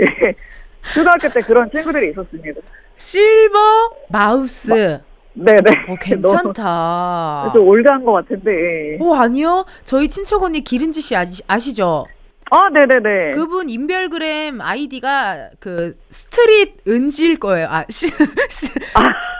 [0.00, 0.34] 예.
[0.94, 2.60] 초등학교 때 그런 친구들이 있었습니다.
[2.96, 3.58] silver
[4.08, 5.00] mouse.
[5.32, 5.70] 네네.
[5.88, 7.50] 어, 괜찮다.
[7.54, 8.98] 좀 old한 것 같은데.
[9.00, 9.64] 오, 아니요.
[9.84, 12.06] 저희 친척 언니 길은지 씨 아시, 아시죠?
[12.50, 13.30] 아, 네네네.
[13.32, 17.68] 그분 인별그램 아이디가 그 street 은지일 거예요.
[17.70, 18.06] 아, 시,
[18.48, 18.72] 시-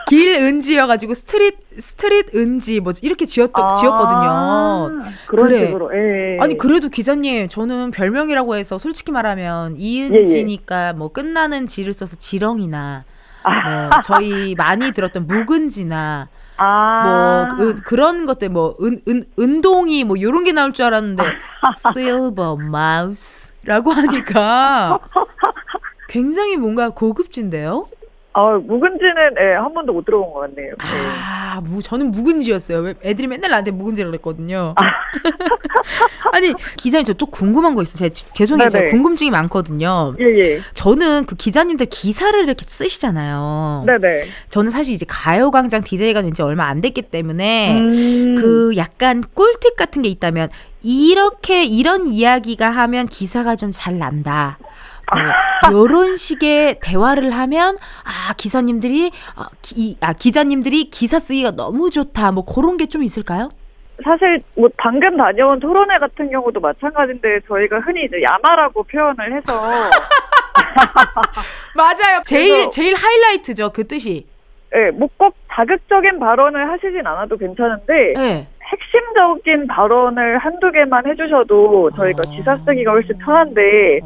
[0.07, 5.11] 길 은지여가지고 street street 은지 뭐 이렇게 지었 아, 지었거든요.
[5.27, 5.67] 그래.
[5.67, 5.91] 식으로.
[5.93, 6.37] 예.
[6.41, 13.03] 아니 그래도 기자님 저는 별명이라고 해서 솔직히 말하면 이은지니까 뭐 끝나는 지를 써서 지렁이나
[13.43, 16.27] 뭐 저희 많이 들었던 묵은지나
[16.61, 17.47] 아.
[17.47, 21.23] 뭐 그, 그런 것들 뭐 은, 은, 은동이 뭐 요런 게 나올 줄 알았는데
[21.93, 24.99] 실버 마우스라고 하니까
[26.07, 27.87] 굉장히 뭔가 고급진데요.
[28.33, 30.69] 아, 묵은지는 예, 한 번도 못 들어본 것 같네요.
[30.69, 30.75] 네.
[30.79, 32.79] 아, 무, 저는 묵은지였어요.
[32.79, 34.73] 왜 애들이 맨날 나한테 묵은지를 그랬거든요.
[36.33, 38.09] 아 니, 기자님 저 또 궁금한 거 있어요.
[38.09, 38.69] 제가 죄송해요.
[38.69, 38.91] 제가 네네.
[38.91, 40.15] 궁금증이 많거든요.
[40.19, 40.59] 예, 예.
[40.73, 43.83] 저는 그 기자님들 기사를 이렇게 쓰시잖아요.
[43.85, 44.23] 네네.
[44.49, 48.35] 저는 사실 이제 가요광장 DJ가 된 지 얼마 안 됐기 때문에 음.
[48.39, 50.47] 그 약간 꿀팁 같은 게 있다면
[50.81, 54.57] 이렇게 이런 이야기가 하면 기사가 좀 잘 난다.
[55.69, 62.31] 뭐 요런 식의 대화를 하면 아 기사님들이 아, 기, 아 기자님들이 기사 쓰기가 너무 좋다.
[62.31, 63.49] 뭐 그런 게 좀 있을까요?
[64.03, 69.53] 사실 뭐 방금 다녀온 토론회 같은 경우도 마찬가지인데 저희가 흔히 이제 야마라고 표현을 해서
[71.75, 72.21] 맞아요.
[72.25, 73.71] 제일 제일 하이라이트죠.
[73.71, 74.25] 그 뜻이.
[74.75, 78.47] 예, 뭐꼭 자극적인 발언을 하시진 않아도 괜찮은데 네.
[78.71, 82.31] 핵심적인 발언을 한두 개만 해주셔도 저희가 아.
[82.31, 83.99] 기사 쓰기가 훨씬 편한데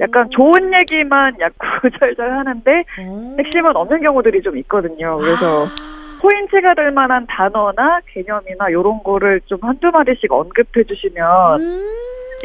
[0.00, 3.36] 약간 좋은 얘기만 약구절절 하는데 어.
[3.38, 5.16] 핵심은 없는 경우들이 좀 있거든요.
[5.16, 5.94] 그래서 아.
[6.20, 11.82] 포인트가 될 만한 단어나 개념이나 이런 거를 좀 한두 마디씩 언급해 주시면 음.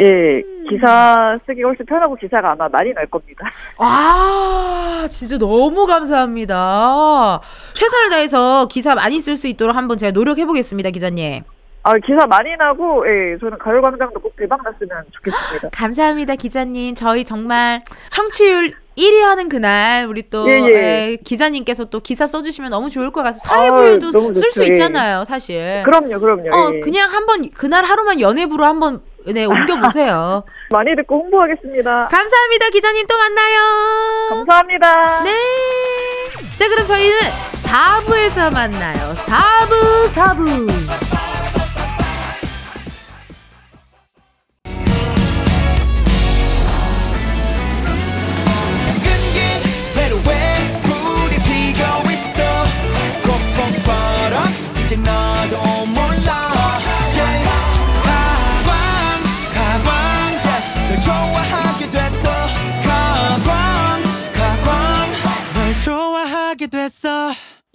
[0.01, 3.49] 예 기사 쓰기가 훨씬 편하고 기사가 아마 많이 날 겁니다.
[3.79, 7.39] 아, 진짜 너무 감사합니다.
[7.73, 11.43] 최선을 다해서 기사 많이 쓸 수 있도록 한번 제가 노력해 보겠습니다, 기자님.
[11.83, 15.69] 아 기사 많이 나고 예 저는 가요광장도 꼭 대박 났으면 좋겠습니다.
[15.73, 16.95] 감사합니다, 기자님.
[16.95, 20.77] 저희 정말 청취율 1위 하는 그날 우리 또 예, 예.
[21.13, 24.67] 에, 기자님께서 또 기사 써주시면 너무 좋을 것 같아서 사회부유도 너무 쓸수 좋죠, 예.
[24.73, 25.83] 있잖아요, 사실.
[25.85, 26.49] 그럼요 그럼요.
[26.53, 26.79] 어, 예.
[26.81, 30.43] 그냥 한번 그날 하루만 연예부로 한번 네 옮겨 보세요.
[30.71, 32.09] 많이 듣고 홍보하겠습니다.
[32.09, 34.29] 감사합니다, 기자님 또 만나요.
[34.29, 35.23] 감사합니다.
[35.23, 35.31] 네.
[36.57, 37.17] 자, 그럼 저희는
[37.63, 39.13] 4부에서 만나요.
[39.15, 41.28] 4부, 4부.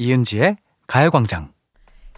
[0.05, 1.53] 이은지의 가요광장.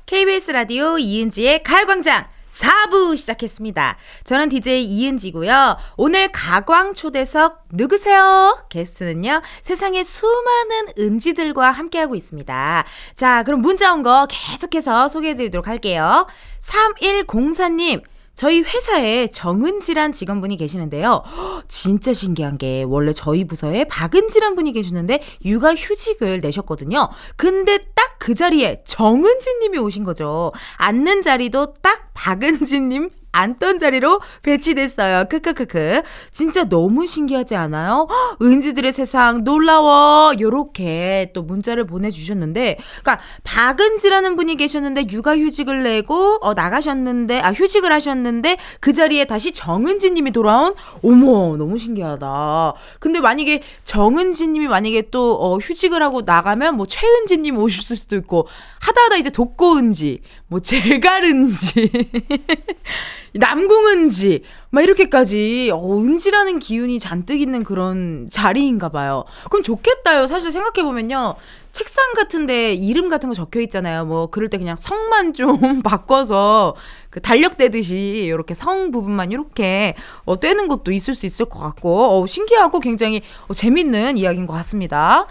[0.06, 3.96] KBS 라디오 이은지의 가요광장 4부 시작했습니다.
[4.24, 5.76] 저는 DJ 이은지고요.
[5.96, 8.64] 오늘 가광 초대석 누구세요?
[8.70, 9.42] 게스트는요.
[9.62, 12.84] 세상의 수많은 은지들과 함께하고 있습니다.
[13.14, 16.26] 자, 그럼 문자 온 거 계속해서 소개해 드리도록 할게요.
[16.62, 18.02] 3104님.
[18.36, 21.24] 저희 회사에 정은지란 직원분이 계시는데요.
[21.26, 27.08] 헉, 진짜 신기한 게 원래 저희 부서에 박은지란 분이 계시는데 육아 휴직을 내셨거든요.
[27.36, 30.52] 근데 딱 그 자리에 정은지님이 오신 거죠.
[30.78, 35.26] 앉는 자리도 딱 박은지님 앉던 자리로 배치됐어요.
[35.28, 36.02] 크크크크.
[36.30, 38.06] 진짜 너무 신기하지 않아요?
[38.10, 40.32] 헉, 은지들의 세상 놀라워.
[40.38, 48.56] 요렇게 또 문자를 보내주셨는데, 그러니까 박은지라는 분이 계셨는데 육아휴직을 내고 어, 나가셨는데 아 휴직을 하셨는데
[48.80, 50.74] 그 자리에 다시 정은지님이 돌아온.
[51.02, 52.74] 어머 너무 신기하다.
[53.00, 58.46] 근데 만약에 정은지님이 만약에 또 어, 휴직을 하고 나가면 뭐 최은지님 오셨을 수도 있고
[58.80, 61.90] 하다하다 이제 독고은지, 뭐 제갈은지.
[63.34, 69.24] 남궁은지 막 이렇게까지 어, 은지라는 기운이 잔뜩 있는 그런 자리인가 봐요.
[69.50, 70.26] 그럼 좋겠다요.
[70.26, 71.34] 사실 생각해 보면요.
[71.72, 74.06] 책상 같은데 이름 같은 거 적혀 있잖아요.
[74.06, 76.74] 뭐 그럴 때 그냥 성만 좀 바꿔서
[77.10, 79.94] 그 달력대듯이 이렇게 성 부분만 이렇게
[80.24, 84.54] 어, 떼는 것도 있을 수 있을 것 같고 어, 신기하고 굉장히 어, 재밌는 이야기인 것
[84.54, 85.26] 같습니다.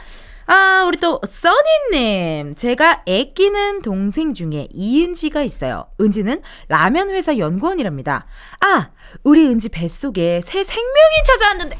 [0.47, 2.53] 아, 우리 또, 써니님.
[2.53, 5.87] 제가 애끼는 동생 중에 이은지가 있어요.
[5.99, 8.27] 은지는 라면 회사 연구원이랍니다.
[8.59, 8.89] 아,
[9.23, 11.77] 우리 은지 뱃속에 새 생명이 찾아왔는데.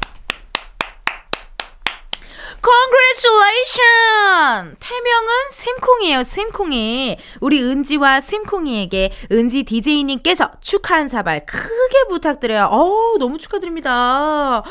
[2.66, 4.76] Congratulations!
[4.80, 7.16] 태명은 심콩이에요, 심콩이.
[7.40, 12.64] 우리 은지와 심콩이에게 은지 DJ님께서 축하 한 사발 크게 부탁드려요.
[12.64, 14.64] 어우, 너무 축하드립니다.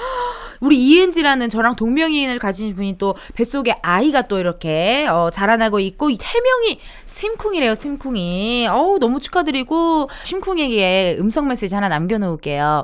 [0.60, 6.18] 우리 이은지라는 저랑 동명이인을 가진 분이 또 뱃속에 아이가 또 이렇게 어, 자라나고 있고 이
[6.20, 12.84] 태명이 심쿵이래요 심쿵이 어우 너무 축하드리고 심쿵에게 음성 메시지 하나 남겨놓을게요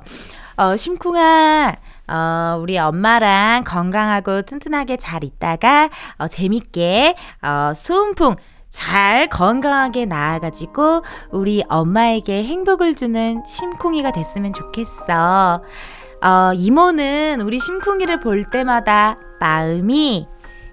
[0.57, 1.75] 어 심쿵아
[2.07, 8.35] 어, 우리 엄마랑 건강하고 튼튼하게 잘 있다가 어, 재밌게 어, 소음풍
[8.69, 15.61] 잘 건강하게 나아가지고 우리 엄마에게 행복을 주는 심쿵이가 됐으면 좋겠어.
[16.21, 20.27] 어, 이모는 우리 심쿵이를 볼 때마다 마음이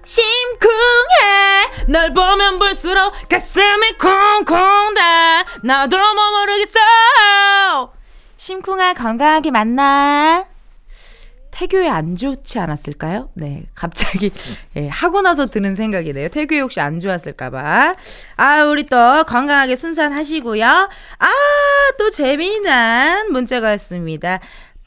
[0.05, 7.93] 심쿵해 널 보면 볼수록 가슴이 쿵쿵다 나도 뭐 모르겠어
[8.37, 10.45] 심쿵아 건강하게 만나
[11.51, 13.31] 태교에 안 좋지 않았을까요?
[13.33, 14.31] 네, 갑자기
[14.77, 16.29] 예, 하고 나서 드는 생각이네요.
[16.29, 17.95] 태교에 혹시 안 좋았을까봐.
[18.37, 20.65] 아, 우리 또 건강하게 순산하시고요.
[20.65, 21.27] 아,
[21.97, 24.39] 또 재미난 문자가 왔습니다.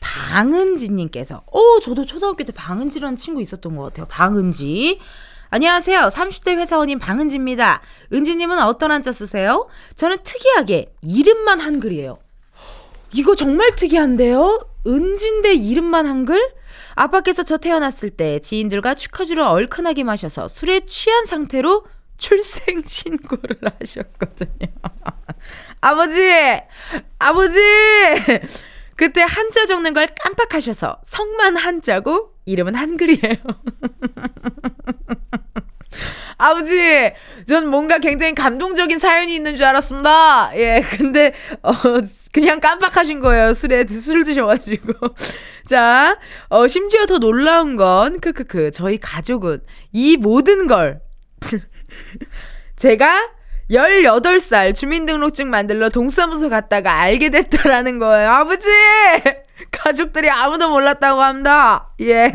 [0.02, 4.06] 방은지님께서, 오, 저도 초등학교 때 방은지라는 친구 있었던 것 같아요.
[4.08, 5.00] 방은지.
[5.50, 6.00] 안녕하세요.
[6.00, 7.80] 30대 회사원인 방은지입니다.
[8.12, 9.68] 은지님은 어떤 한자 쓰세요?
[9.94, 12.18] 저는 특이하게 이름만 한글이에요.
[13.12, 14.60] 이거 정말 특이한데요?
[14.86, 16.40] 은진데 이름만 한글?
[16.94, 21.86] 아빠께서 저 태어났을 때 지인들과 축하주를 얼큰하게 마셔서 술에 취한 상태로
[22.18, 24.72] 출생 신고를 하셨거든요.
[25.80, 26.20] 아버지!
[27.18, 27.58] 아버지!
[29.02, 33.18] 그때 한자 적는 걸 깜빡하셔서 성만 한자고 이름은 한글이에요.
[36.38, 37.12] 아버지,
[37.48, 40.52] 전 뭔가 굉장히 감동적인 사연이 있는 줄 알았습니다.
[40.54, 41.72] 예, 근데, 어,
[42.30, 43.54] 그냥 깜빡하신 거예요.
[43.54, 44.92] 술에, 술 드셔가지고.
[45.66, 46.16] 자,
[46.48, 51.00] 어, 심지어 더 놀라운 건, 크크크, 저희 가족은 이 모든 걸,
[52.76, 53.32] 제가
[53.72, 58.30] 18살 주민등록증 만들러 동사무소 갔다가 알게 됐다라는 거예요.
[58.30, 58.68] 아버지!
[59.70, 61.88] 가족들이 아무도 몰랐다고 합니다.
[62.00, 62.30] 예.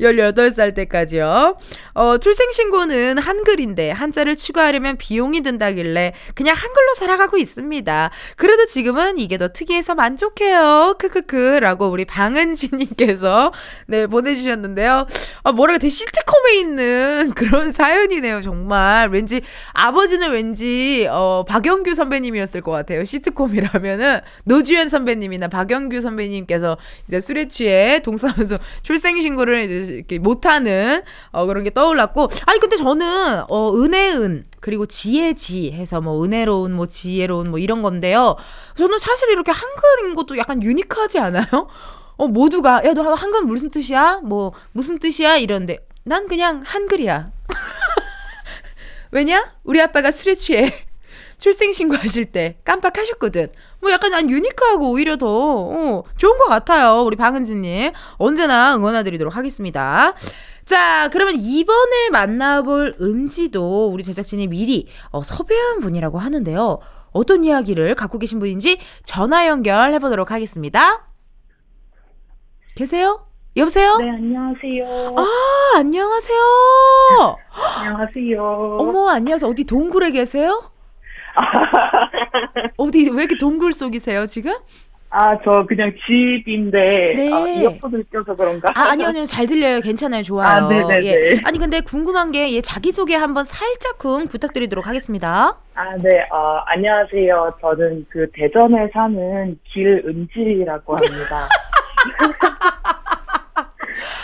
[0.00, 1.56] 18살 때까지요.
[1.94, 8.10] 어, 출생신고는 한글인데 한자를 추가하려면 비용이 든다길래 그냥 한글로 살아가고 있습니다.
[8.36, 10.96] 그래도 지금은 이게 더 특이해서 만족해요.
[10.98, 11.58] 크크크.
[11.60, 13.52] 라고 우리 방은지님께서
[13.86, 15.06] 네, 보내주셨는데요.
[15.42, 18.42] 아, 뭐랄까 되게 시트콤에 있는 그런 사연이네요.
[18.42, 19.08] 정말.
[19.10, 19.40] 왠지
[19.72, 23.04] 아버지는 왠지 어, 박영규 선배님이었을 것 같아요.
[23.04, 26.65] 시트콤이라면은 노주현 선배님이나 박영규 선배님께서
[27.08, 33.44] 이제 술에 취해 동사무소 출생신고를 이제 이렇게 못하는 어, 그런 게 떠올랐고 아니 근데 저는
[33.48, 38.36] 어, 은혜은 그리고 지혜지 해서 뭐 은혜로운 뭐 지혜로운 뭐 이런 건데요.
[38.76, 41.68] 저는 사실 이렇게 한글인 것도 약간 유니크하지 않아요?
[42.16, 44.20] 어 모두가 야 너 한글 무슨 뜻이야?
[44.24, 45.36] 뭐 무슨 뜻이야?
[45.36, 47.30] 이런데 난 그냥 한글이야.
[49.12, 49.52] 왜냐?
[49.64, 50.72] 우리 아빠가 술에 취해
[51.38, 53.48] 출생신고 하실 때 깜빡하셨거든.
[53.86, 57.04] 뭐 약간 난 유니크하고 오히려 더 어, 좋은 것 같아요.
[57.04, 57.92] 우리 방은지님.
[58.18, 60.12] 언제나 응원해드리도록 하겠습니다.
[60.64, 66.80] 자, 그러면 이번에 만나볼 은지도 우리 제작진이 미리 어, 섭외한 분이라고 하는데요.
[67.12, 71.06] 어떤 이야기를 갖고 계신 분인지 전화 연결해 보도록 하겠습니다.
[72.74, 73.24] 계세요?
[73.56, 73.98] 여보세요?
[73.98, 75.14] 네, 안녕하세요.
[75.16, 76.38] 아, 안녕하세요.
[77.78, 78.76] 안녕하세요.
[78.80, 79.48] 어머, 안녕하세요.
[79.48, 80.72] 어디 동굴에 계세요?
[82.76, 84.52] 어디 왜 이렇게 동굴 속이세요 지금?
[85.08, 87.32] 아, 저 그냥 집인데 네.
[87.32, 88.70] 아, 이어폰을 껴서 그런가?
[88.74, 90.48] 아 아니요 아니요 잘 들려요 괜찮아요 좋아요.
[90.66, 91.06] 아, 네네네.
[91.06, 91.40] 예.
[91.44, 95.56] 아니 근데 궁금한 게 예, 자기 소개 한번 살짝쿵 부탁드리도록 하겠습니다.
[95.74, 96.26] 아, 네.
[96.32, 97.56] 어, 안녕하세요.
[97.60, 101.48] 저는 그 대전에 사는 길은지라고 합니다.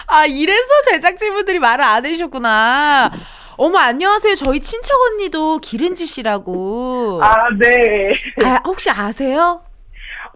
[0.09, 3.11] 아 이래서 제작진분들이 말을 안 해주셨구나.
[3.57, 7.21] 어머 안녕하세요 저희 친척 언니도 기른지 씨라고.
[7.23, 8.15] 아, 네.
[8.45, 9.63] 아, 혹시 아세요?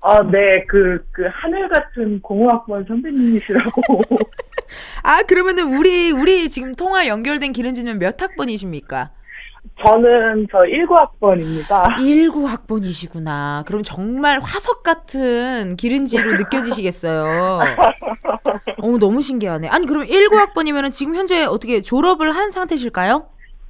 [0.02, 0.64] 아, 네.
[0.68, 4.02] 그, 그 하늘 같은 공학번 선배님이시라고.
[5.02, 9.10] 아 그러면은 우리 우리 지금 통화 연결된 기른지는 몇 학번이십니까?
[9.84, 11.96] 저는 저 19학번입니다.
[11.96, 13.64] 19학번이시구나.
[13.66, 17.60] 그럼 정말 화석 같은 기른지로 느껴지시겠어요.
[18.82, 19.68] 어, 너무 신기하네.
[19.68, 23.26] 아니, 그럼 19학번이면 지금 현재 어떻게 졸업을 한 상태실까요?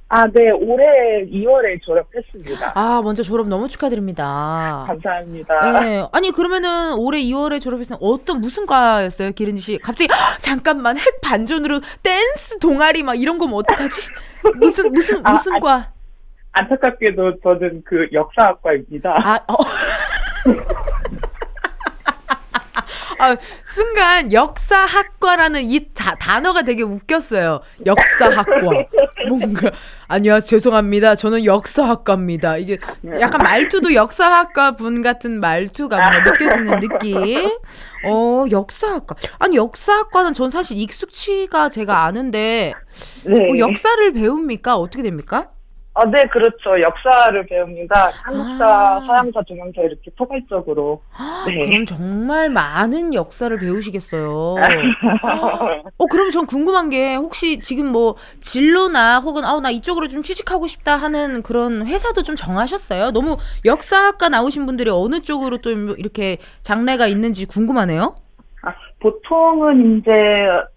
[0.09, 0.51] 아, 네.
[0.51, 2.71] 올해 2월에 졸업했습니다.
[2.75, 4.85] 아, 먼저 졸업 너무 축하드립니다.
[4.87, 5.81] 감사합니다.
[5.81, 6.07] 네.
[6.13, 9.77] 아니, 그러면은 올해 2월에 졸업했으면 어떤, 무슨 과였어요, 기른지 씨?
[9.79, 14.01] 갑자기, 헉, 잠깐만, 핵 반전으로 댄스 동아리 막 이런 거면 어떡하지?
[14.59, 15.91] 무슨, 무슨, 아, 무슨 아, 과?
[16.53, 19.13] 안타깝게도 저는 그 역사학과입니다.
[19.23, 19.55] 아, 어.
[23.19, 27.61] 아, 순간 역사학과라는 이 자, 단어가 되게 웃겼어요.
[27.85, 28.45] 역사학과.
[29.27, 29.71] 뭔가
[30.07, 31.15] 아니요, 죄송합니다.
[31.15, 32.57] 저는 역사학과입니다.
[32.57, 32.77] 이게
[33.19, 37.49] 약간 말투도 역사학과 분 같은 말투가 뭔가 느껴지는 느낌.
[38.05, 39.15] 어, 역사학과.
[39.39, 42.73] 아니, 역사학과는 전 사실 익숙치가 제가 아는데
[43.25, 43.47] 네.
[43.47, 44.77] 뭐 역사를 배웁니까?
[44.77, 45.49] 어떻게 됩니까?
[45.97, 46.79] 아, 네, 그렇죠.
[46.79, 48.11] 역사를 배웁니다.
[48.21, 48.99] 한국사, 아.
[48.99, 51.01] 서양사, 동양사 이렇게 포괄적으로.
[51.47, 51.65] 네.
[51.65, 54.57] 그럼 정말 많은 역사를 배우시겠어요.
[55.97, 60.67] 어, 그럼 전 궁금한 게 혹시 지금 뭐 진로나 혹은 아우 나 이쪽으로 좀 취직하고
[60.67, 63.09] 싶다 하는 그런 회사도 좀 정하셨어요?
[63.09, 68.15] 너무 역사학과 나오신 분들이 어느 쪽으로 또 이렇게 장래가 있는지 궁금하네요.
[68.97, 70.11] 아, 보통은 이제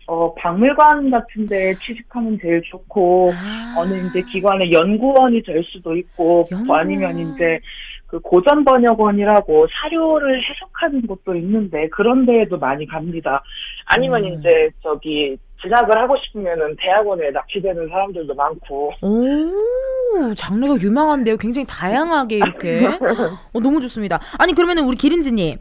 [0.07, 3.33] 어 박물관 같은데 취직하면 제일 좋고
[3.77, 6.66] 어느 이제 기관의 연구원이 될 수도 있고 연구원.
[6.66, 7.59] 뭐 아니면 이제
[8.07, 13.43] 그 고전 번역원이라고 사료를 해석하는 곳도 있는데 그런 데에도 많이 갑니다.
[13.87, 14.39] 아니면 음.
[14.39, 21.37] 이제 저기 진학을 하고 싶으면은 대학원에 납치되는 사람들도 많고 오, 장르가 유망한데요.
[21.37, 22.87] 굉장히 다양하게 이렇게.
[23.55, 24.18] 어, 너무 좋습니다.
[24.39, 25.59] 아니, 그러면은 우리 기린지님.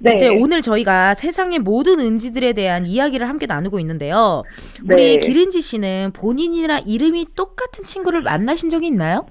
[0.00, 0.14] 네.
[0.14, 4.44] 이제 오늘 저희가 세상의 모든 은지들에 대한 이야기를 함께 나누고 있는데요.
[4.88, 5.18] 우리 네.
[5.18, 9.26] 기린지 씨는 본인이랑 이름이 똑같은 친구를 만나신 적이 있나요?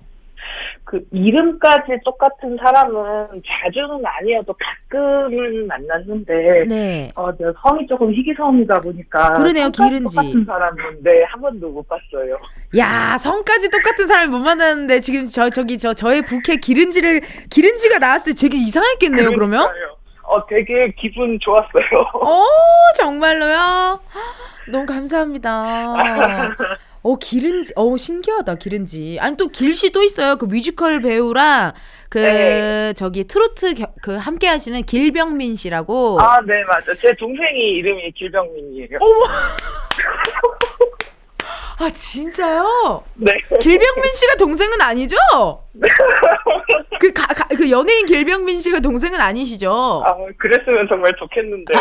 [0.84, 4.56] 그 이름까지 똑같은 사람은 자주는 아니어도
[4.90, 7.12] 가끔은 만났는데 네.
[7.14, 10.16] 어, 저 성이 조금 희귀성이다 보니까 그러네요, 기른지.
[10.16, 12.38] 똑같은 사람은 네, 한 번도 못 봤어요.
[12.78, 18.34] 야, 성까지 똑같은 사람을 못 만났는데 지금 저 저기 저 저의 부캐 기른지를 기른지가 나왔을
[18.36, 19.68] 때 되게 이상했겠네요, 그러면?
[19.68, 19.97] 그러니까요.
[20.28, 22.02] 어, 되게 기분 좋았어요.
[22.14, 22.44] 어,
[22.98, 24.00] 정말로요?
[24.70, 25.96] 너무 감사합니다.
[27.04, 29.18] 어, 기른지, 어, 신기하다, 기른지.
[29.22, 30.36] 아니, 또 길씨 또 있어요.
[30.36, 31.72] 그 뮤지컬 배우랑,
[32.10, 32.92] 그, 네.
[32.94, 36.20] 저기, 트로트, 겨- 그, 함께 하시는 길병민 씨라고.
[36.20, 36.94] 아, 네, 맞아.
[37.02, 38.98] 제 동생이 이름이 길병민이에요.
[41.80, 43.04] 아, 진짜요?
[43.16, 43.32] 네.
[43.62, 45.16] 길병민 씨가 동생은 아니죠?
[47.00, 50.04] 그, 가, 가- 그 연예인 길병민 씨가 동생은 아니시죠?
[50.06, 51.74] 아, 그랬으면 정말 좋겠는데.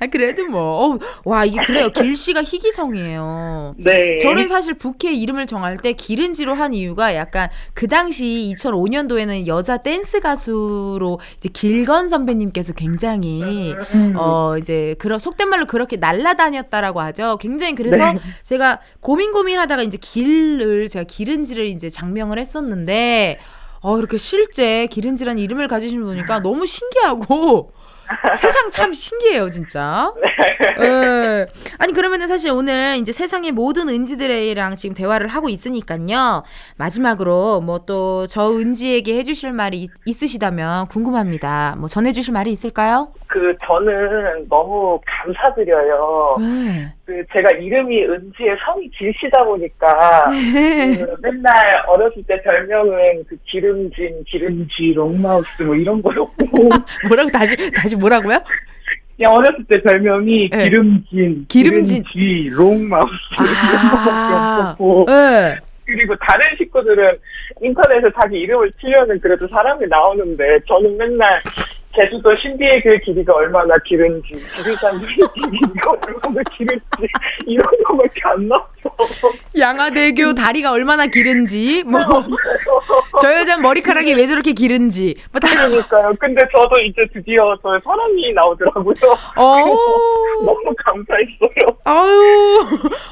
[0.00, 1.90] 아, 그래도 뭐, 어우, 와, 이게 그래요.
[1.90, 3.74] 길 씨가 희귀성이에요.
[3.78, 4.16] 네.
[4.18, 10.20] 저는 사실 부캐 이름을 정할 때 기른지로 한 이유가 약간 그 당시 2005년도에는 여자 댄스
[10.20, 14.14] 가수로 이제 길건 선배님께서 굉장히 음.
[14.16, 17.38] 어 이제 그런 속된 말로 그렇게 날라다녔다라고 하죠.
[17.40, 18.18] 굉장히 그래서 네.
[18.42, 23.38] 제가 고민 고민하다가 이제 길을 제가 기른지를 이제 장명을 했었는데
[23.80, 27.72] 어 이렇게 실제 기른지라는 이름을 가지신 분이니까 너무 신기하고
[28.36, 30.12] 세상 참 신기해요, 진짜.
[30.80, 31.46] 예.
[31.78, 36.42] 아니 그러면은 사실 오늘 이제 세상의 모든 은지들이랑 지금 대화를 하고 있으니까요.
[36.76, 41.76] 마지막으로 뭐 또 저 은지에게 해주실 말이 있- 있으시다면 궁금합니다.
[41.78, 43.08] 뭐 전해주실 말이 있을까요?
[43.26, 46.36] 그, 저는 너무 감사드려요.
[46.38, 46.92] 네.
[47.04, 50.96] 그, 제가 이름이 은지의 성이 길시다 보니까, 네.
[50.98, 56.36] 그 맨날 어렸을 때 별명은 그 기름진, 기름지, 롱마우스 뭐 이런 거였고,
[57.08, 58.38] 뭐라고 다시 다시 뭐라고요?
[59.16, 60.64] 그냥 어렸을 때 별명이 네.
[60.64, 62.02] 기름진, 기름진.
[62.04, 63.54] 기름지, 롱마우스 이런
[64.08, 65.56] 아, 없었고, 네.
[65.86, 67.18] 그리고 다른 식구들은
[67.62, 71.40] 인터넷에 자기 이름을 치면은 그래도 사람이 나오는데 저는 맨날
[71.96, 76.82] 제주도 신비의 길 길이가 얼마나 길은지 지리산 길이가 얼마나 길은지
[77.46, 79.32] 이런 거밖에 안 나왔어.
[79.58, 82.00] 양화대교 다리가 얼마나 길은지 뭐
[83.20, 85.48] 저 여자 머리카락이 왜 저렇게 길은지 뭐 다.
[85.48, 86.12] 그러니까요.
[86.18, 88.94] 근데 저도 이제 드디어 저의 사람이 나오더라고요.
[89.36, 89.64] 어.
[90.44, 91.78] 너무 감사했어요.
[91.84, 92.58] 아유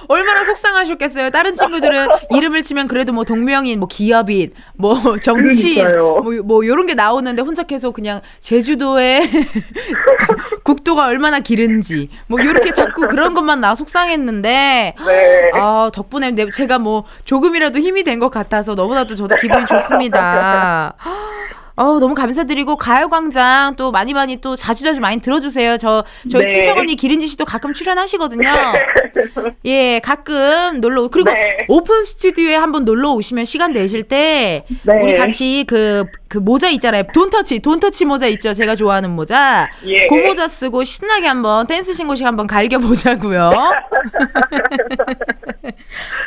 [0.09, 1.30] 얼마나 속상하셨겠어요.
[1.30, 6.16] 다른 친구들은 이름을 치면 그래도 뭐 동명인, 뭐 기업인, 뭐 정치인, 그러니까요.
[6.20, 9.23] 뭐, 뭐 이런 게 나오는데 혼자 계속 그냥 제주 도의
[10.64, 15.51] 국도가 얼마나 길은지 뭐 이렇게 자꾸 그런 것만 나 속상했는데 네.
[15.55, 20.95] 아 덕분에 내- 제가 뭐 조금이라도 힘이 된 것 같아서 너무나도 저도 기분이 좋습니다.
[21.77, 25.79] 어 너무 감사드리고 가요광장 또 많이 많이 또 자주자주 많이 들어주세요.
[25.79, 26.53] 저 저희 네.
[26.53, 28.49] 친척 언니 기린지 씨도 가끔 출연하시거든요.
[29.64, 31.59] 예 가끔 놀러 오- 그리고 네.
[31.68, 35.03] 오픈 스튜디오에 한번 놀러 오시면 시간 내실 때 네.
[35.03, 37.03] 우리 같이 그 그 모자 있잖아요.
[37.12, 38.55] don't touch don't touch 모자 있죠.
[38.55, 39.68] 제가 좋아하는 모자.
[39.85, 40.07] 예.
[40.07, 43.53] 그 모자 쓰고 신나게 한번 댄스 신고식 한번 갈겨 보자고요.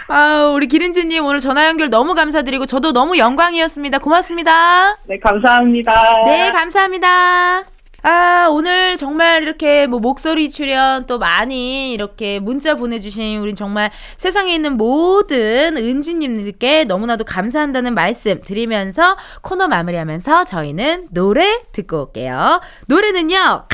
[0.07, 3.99] 아, 우리 기린지님 오늘 전화 연결 너무 감사드리고 저도 너무 영광이었습니다.
[3.99, 4.97] 고맙습니다.
[5.07, 6.24] 네, 감사합니다.
[6.26, 7.74] 네, 감사합니다.
[8.08, 14.53] 아, 오늘 정말 이렇게 뭐 목소리 출연 또 많이 이렇게 문자 보내주신 우리 정말 세상에
[14.53, 22.62] 있는 모든 은지님들께 너무나도 감사한다는 말씀 드리면서 코너 마무리하면서 저희는 노래 듣고 올게요.
[22.86, 23.66] 노래는요,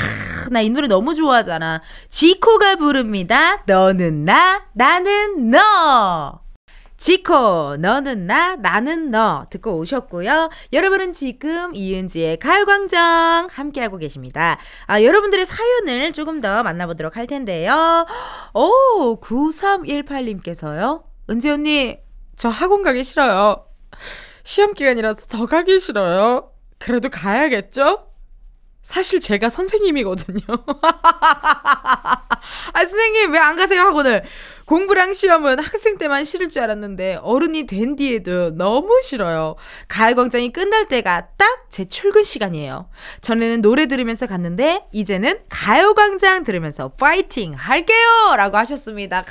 [0.50, 1.82] 나 이 노래 너무 좋아하잖아.
[2.10, 3.64] 지코가 부릅니다.
[3.66, 6.40] 너는 나, 나는 너.
[7.02, 9.48] 지코, 너는 나, 나는 너.
[9.50, 10.52] 듣고 오셨고요.
[10.72, 14.60] 여러분은 지금 이은지의 가요광장 함께하고 계십니다.
[14.86, 18.06] 아, 여러분들의 사연을 조금 더 만나보도록 할 텐데요.
[18.54, 21.02] 오, 9318님께서요.
[21.32, 21.98] 은지 언니,
[22.36, 23.66] 저 학원 가기 싫어요.
[24.44, 26.52] 시험 기간이라서 더 가기 싫어요.
[26.78, 28.10] 그래도 가야겠죠?
[28.84, 30.40] 사실 제가 선생님이거든요.
[32.74, 34.24] 아, 선생님, 왜 안 가세요, 학원을?
[34.72, 39.58] 공부랑 시험은 학생 때만 싫을 줄 알았는데 어른이 된 뒤에도 너무 싫어요.
[39.90, 42.90] 가요광장이 끝날 때가 딱 제 출근 시간이에요.
[43.22, 47.96] 전에는 노래 들으면서 갔는데 이제는 가요광장 들으면서 파이팅 할게요!
[48.36, 49.24] 라고 하셨습니다.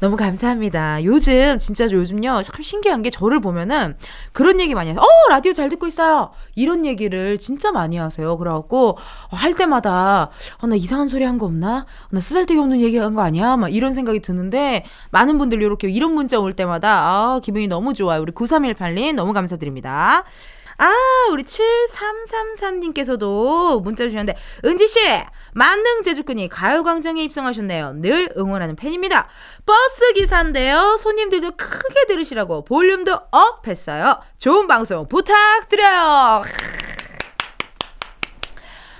[0.00, 1.04] 너무 감사합니다.
[1.04, 3.96] 요즘 진짜 요즘요 참 신기한 게 저를 보면은
[4.32, 4.98] 그런 얘기 많이 해요.
[4.98, 6.30] 어 라디오 잘 듣고 있어요.
[6.54, 8.38] 이런 얘기를 진짜 많이 하세요.
[8.38, 8.96] 그래갖고
[9.30, 11.84] 어, 할 때마다 어, 나 이상한 소리 한 거 없나?
[11.86, 13.56] 어, 나 쓰잘데기 없는 얘기 한 거 아니야?
[13.58, 18.22] 막 이런 생각이 드는데 많은 분들이 이렇게 이런 문자 올 때마다 아 기분이 너무 좋아요.
[18.22, 20.24] 우리 9318님 너무 감사드립니다.
[20.80, 20.92] 아,
[21.30, 24.98] 우리 7333님께서도 문자 주셨는데, 은지씨,
[25.52, 27.96] 만능 재주꾼이 가요광장에 입성하셨네요.
[27.96, 29.28] 늘 응원하는 팬입니다.
[29.66, 30.96] 버스 기사인데요.
[30.98, 34.22] 손님들도 크게 들으시라고 볼륨도 up 했어요.
[34.38, 36.44] 좋은 방송 부탁드려요.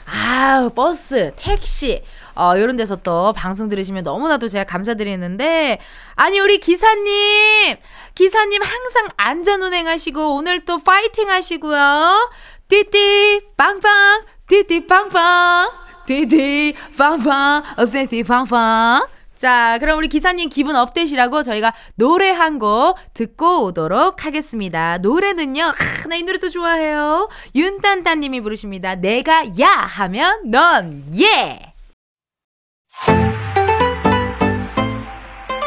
[0.05, 2.05] 아, 버스, 택시,
[2.35, 5.79] 어, 이런 데서 또 방송 들으시면 너무나도 제가 감사드리는데,
[6.15, 7.77] 아니, 우리 기사님!
[8.15, 12.31] 기사님 항상 안전 운행하시고, 오늘 또 파이팅 하시고요.
[12.69, 15.71] 띠띠, 빵빵, 띠띠, 빵빵,
[16.07, 19.07] 띠띠, 빵빵, 어, 띠띠, 빵빵.
[19.37, 24.99] 자, 그럼 우리 기사님 기분 업되시라고 저희가 노래 한 곡 듣고 오도록 하겠습니다.
[24.99, 27.31] 노래는요, 하, 나이 노래 또 좋아해요.
[27.55, 28.97] 윤딴딴님이 부르십니다.
[28.97, 31.73] 내가 야 하면 넌 예!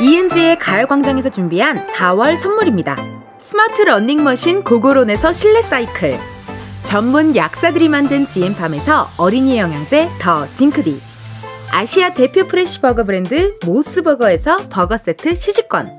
[0.04, 2.98] 이은지의 가요광장에서 준비한 4월 선물입니다.
[3.40, 6.20] 스마트 러닝머신 고고론에서 실내 사이클.
[6.84, 11.00] 전문 약사들이 만든 지엠팜에서 어린이 영양제 더 징크디.
[11.72, 15.90] 아시아 대표 fresh 버거 브랜드 모스버거에서 버거 세트 시식권.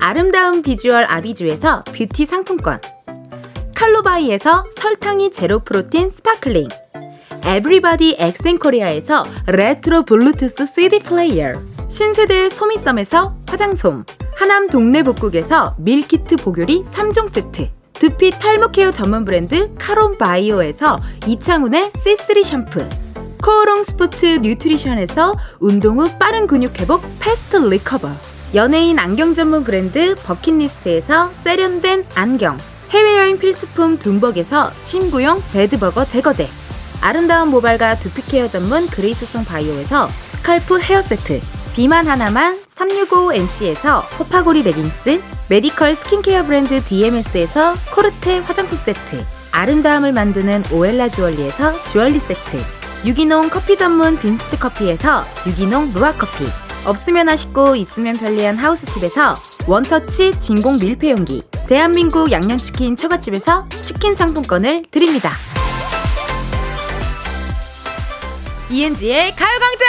[0.00, 2.80] 아름다운 비주얼 아비주에서 뷰티 상품권.
[3.74, 6.68] 칼로바이에서 설탕이 제로 프로틴 sparkling.
[7.46, 11.60] 에브리바디 엑센코리아에서 레트로 블루투스 CD 플레이어.
[11.90, 14.04] 신세대 소미썸에서 화장솜.
[14.36, 17.68] 하남 동네복국에서 밀키트 보교리 3종 세트.
[17.92, 22.88] 두피 탈모 케어 전문 브랜드 카론 바이오에서 이창훈의 C3 샴푸.
[23.42, 28.08] 코오롱 스포츠 뉴트리션에서 운동 후 빠른 근육 회복 패스트 리커버.
[28.54, 32.56] 연예인 안경 전문 브랜드 버킷리스트에서 세련된 안경.
[32.90, 36.63] 해외여행 필수품 둠벅에서 침구용 bed bug 제거제.
[37.04, 41.38] 아름다운 모발과 두피 케어 전문 그레이스송 바이오에서 scalp 헤어 세트.
[41.74, 45.20] 비만 하나만 365NC에서 호파고리 레깅스.
[45.50, 49.22] 메디컬 스킨케어 브랜드 DMS에서 코르테 화장품 세트.
[49.52, 52.56] 아름다움을 만드는 오엘라 주얼리에서 주얼리 세트.
[53.04, 56.46] 유기농 커피 전문 빈스트 커피에서 유기농 루아 커피.
[56.86, 59.34] 없으면 아쉽고 있으면 편리한 하우스팁에서
[59.66, 61.42] 원터치 진공 밀폐용기.
[61.68, 65.32] 대한민국 양념치킨 처갓집에서 치킨 상품권을 드립니다.
[68.70, 69.86] 이은지의 가요광장!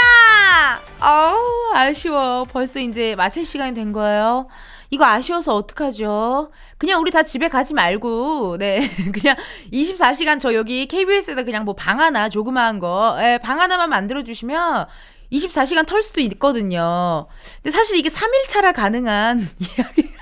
[0.99, 1.37] 아우,
[1.73, 2.43] 아쉬워.
[2.45, 4.47] 벌써 이제 마칠 시간이 된 거예요.
[4.91, 6.51] 이거 아쉬워서 어떡하죠?
[6.77, 8.87] 그냥 우리 다 집에 가지 말고, 네.
[9.13, 9.35] 그냥
[9.73, 14.85] 24시간 저 여기 KBS에다 그냥 뭐 방 하나, 조그마한 거, 예, 방 하나만 만들어주시면
[15.31, 17.27] 24시간 털 수도 있거든요.
[17.63, 20.14] 근데 사실 이게 3일차라 가능한 이야기.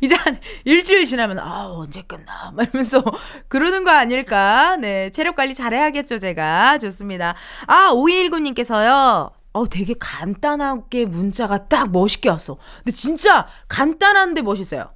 [0.02, 2.52] 이제 한 일주일 지나면 아 언제 끝나?
[2.54, 3.02] 막 이러면서
[3.48, 4.76] 그러는 거 아닐까?
[4.76, 6.78] 네 체력 관리 잘해야겠죠 제가.
[6.78, 7.34] 좋습니다.
[7.66, 9.32] 아 5219님께서요.
[9.52, 12.56] 어 되게 간단하게 문자가 딱 멋있게 왔어.
[12.78, 14.90] 근데 진짜 간단한데 멋있어요.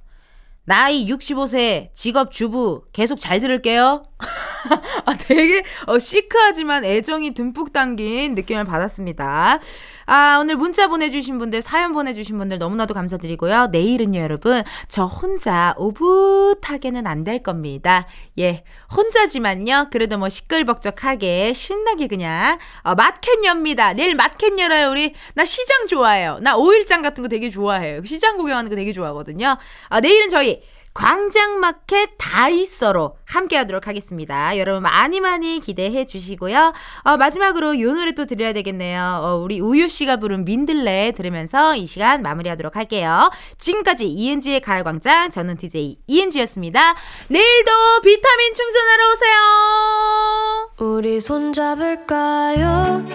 [0.63, 4.03] 나이 65세 직업 주부 계속 잘 들을게요
[5.05, 9.59] 아, 되게 어, 시크하지만 애정이 듬뿍 담긴 느낌을 받았습니다.
[10.07, 13.67] 아, 오늘 문자 보내주신 분들, 사연 보내주신 분들 너무나도 감사드리고요.
[13.71, 18.05] 내일은요, 여러분, 저 혼자 오붓하게는 안 될 겁니다.
[18.37, 18.63] 예,
[18.95, 23.93] 혼자지만요, 그래도 뭐 시끌벅적하게, 신나게 그냥, 어, 마켓 엽니다.
[23.93, 25.13] 내일 마켓 열어요, 우리.
[25.33, 26.37] 나 시장 좋아해요.
[26.41, 28.05] 나 오일장 같은 거 되게 좋아해요.
[28.05, 29.57] 시장 구경하는 거 되게 좋아하거든요.
[29.89, 30.61] 아, 내일은 저희,
[30.95, 34.57] 광장마켓 다이서로 함께 하도록 하겠습니다.
[34.57, 36.73] 여러분 많이 많이 기대해 주시고요.
[37.03, 39.19] 어, 마지막으로 요 노래 또 들려야 되겠네요.
[39.21, 43.29] 어, 우리 우유 씨가 부른 민들레 들으면서 이 시간 마무리하도록 할게요.
[43.57, 46.95] 지금까지 이은지의 가요광장 저는 DJ 이은지였습니다.
[47.27, 47.71] 내일도
[48.01, 50.71] 비타민 충전하러 오세요.
[50.79, 53.05] 우리 손잡을까요?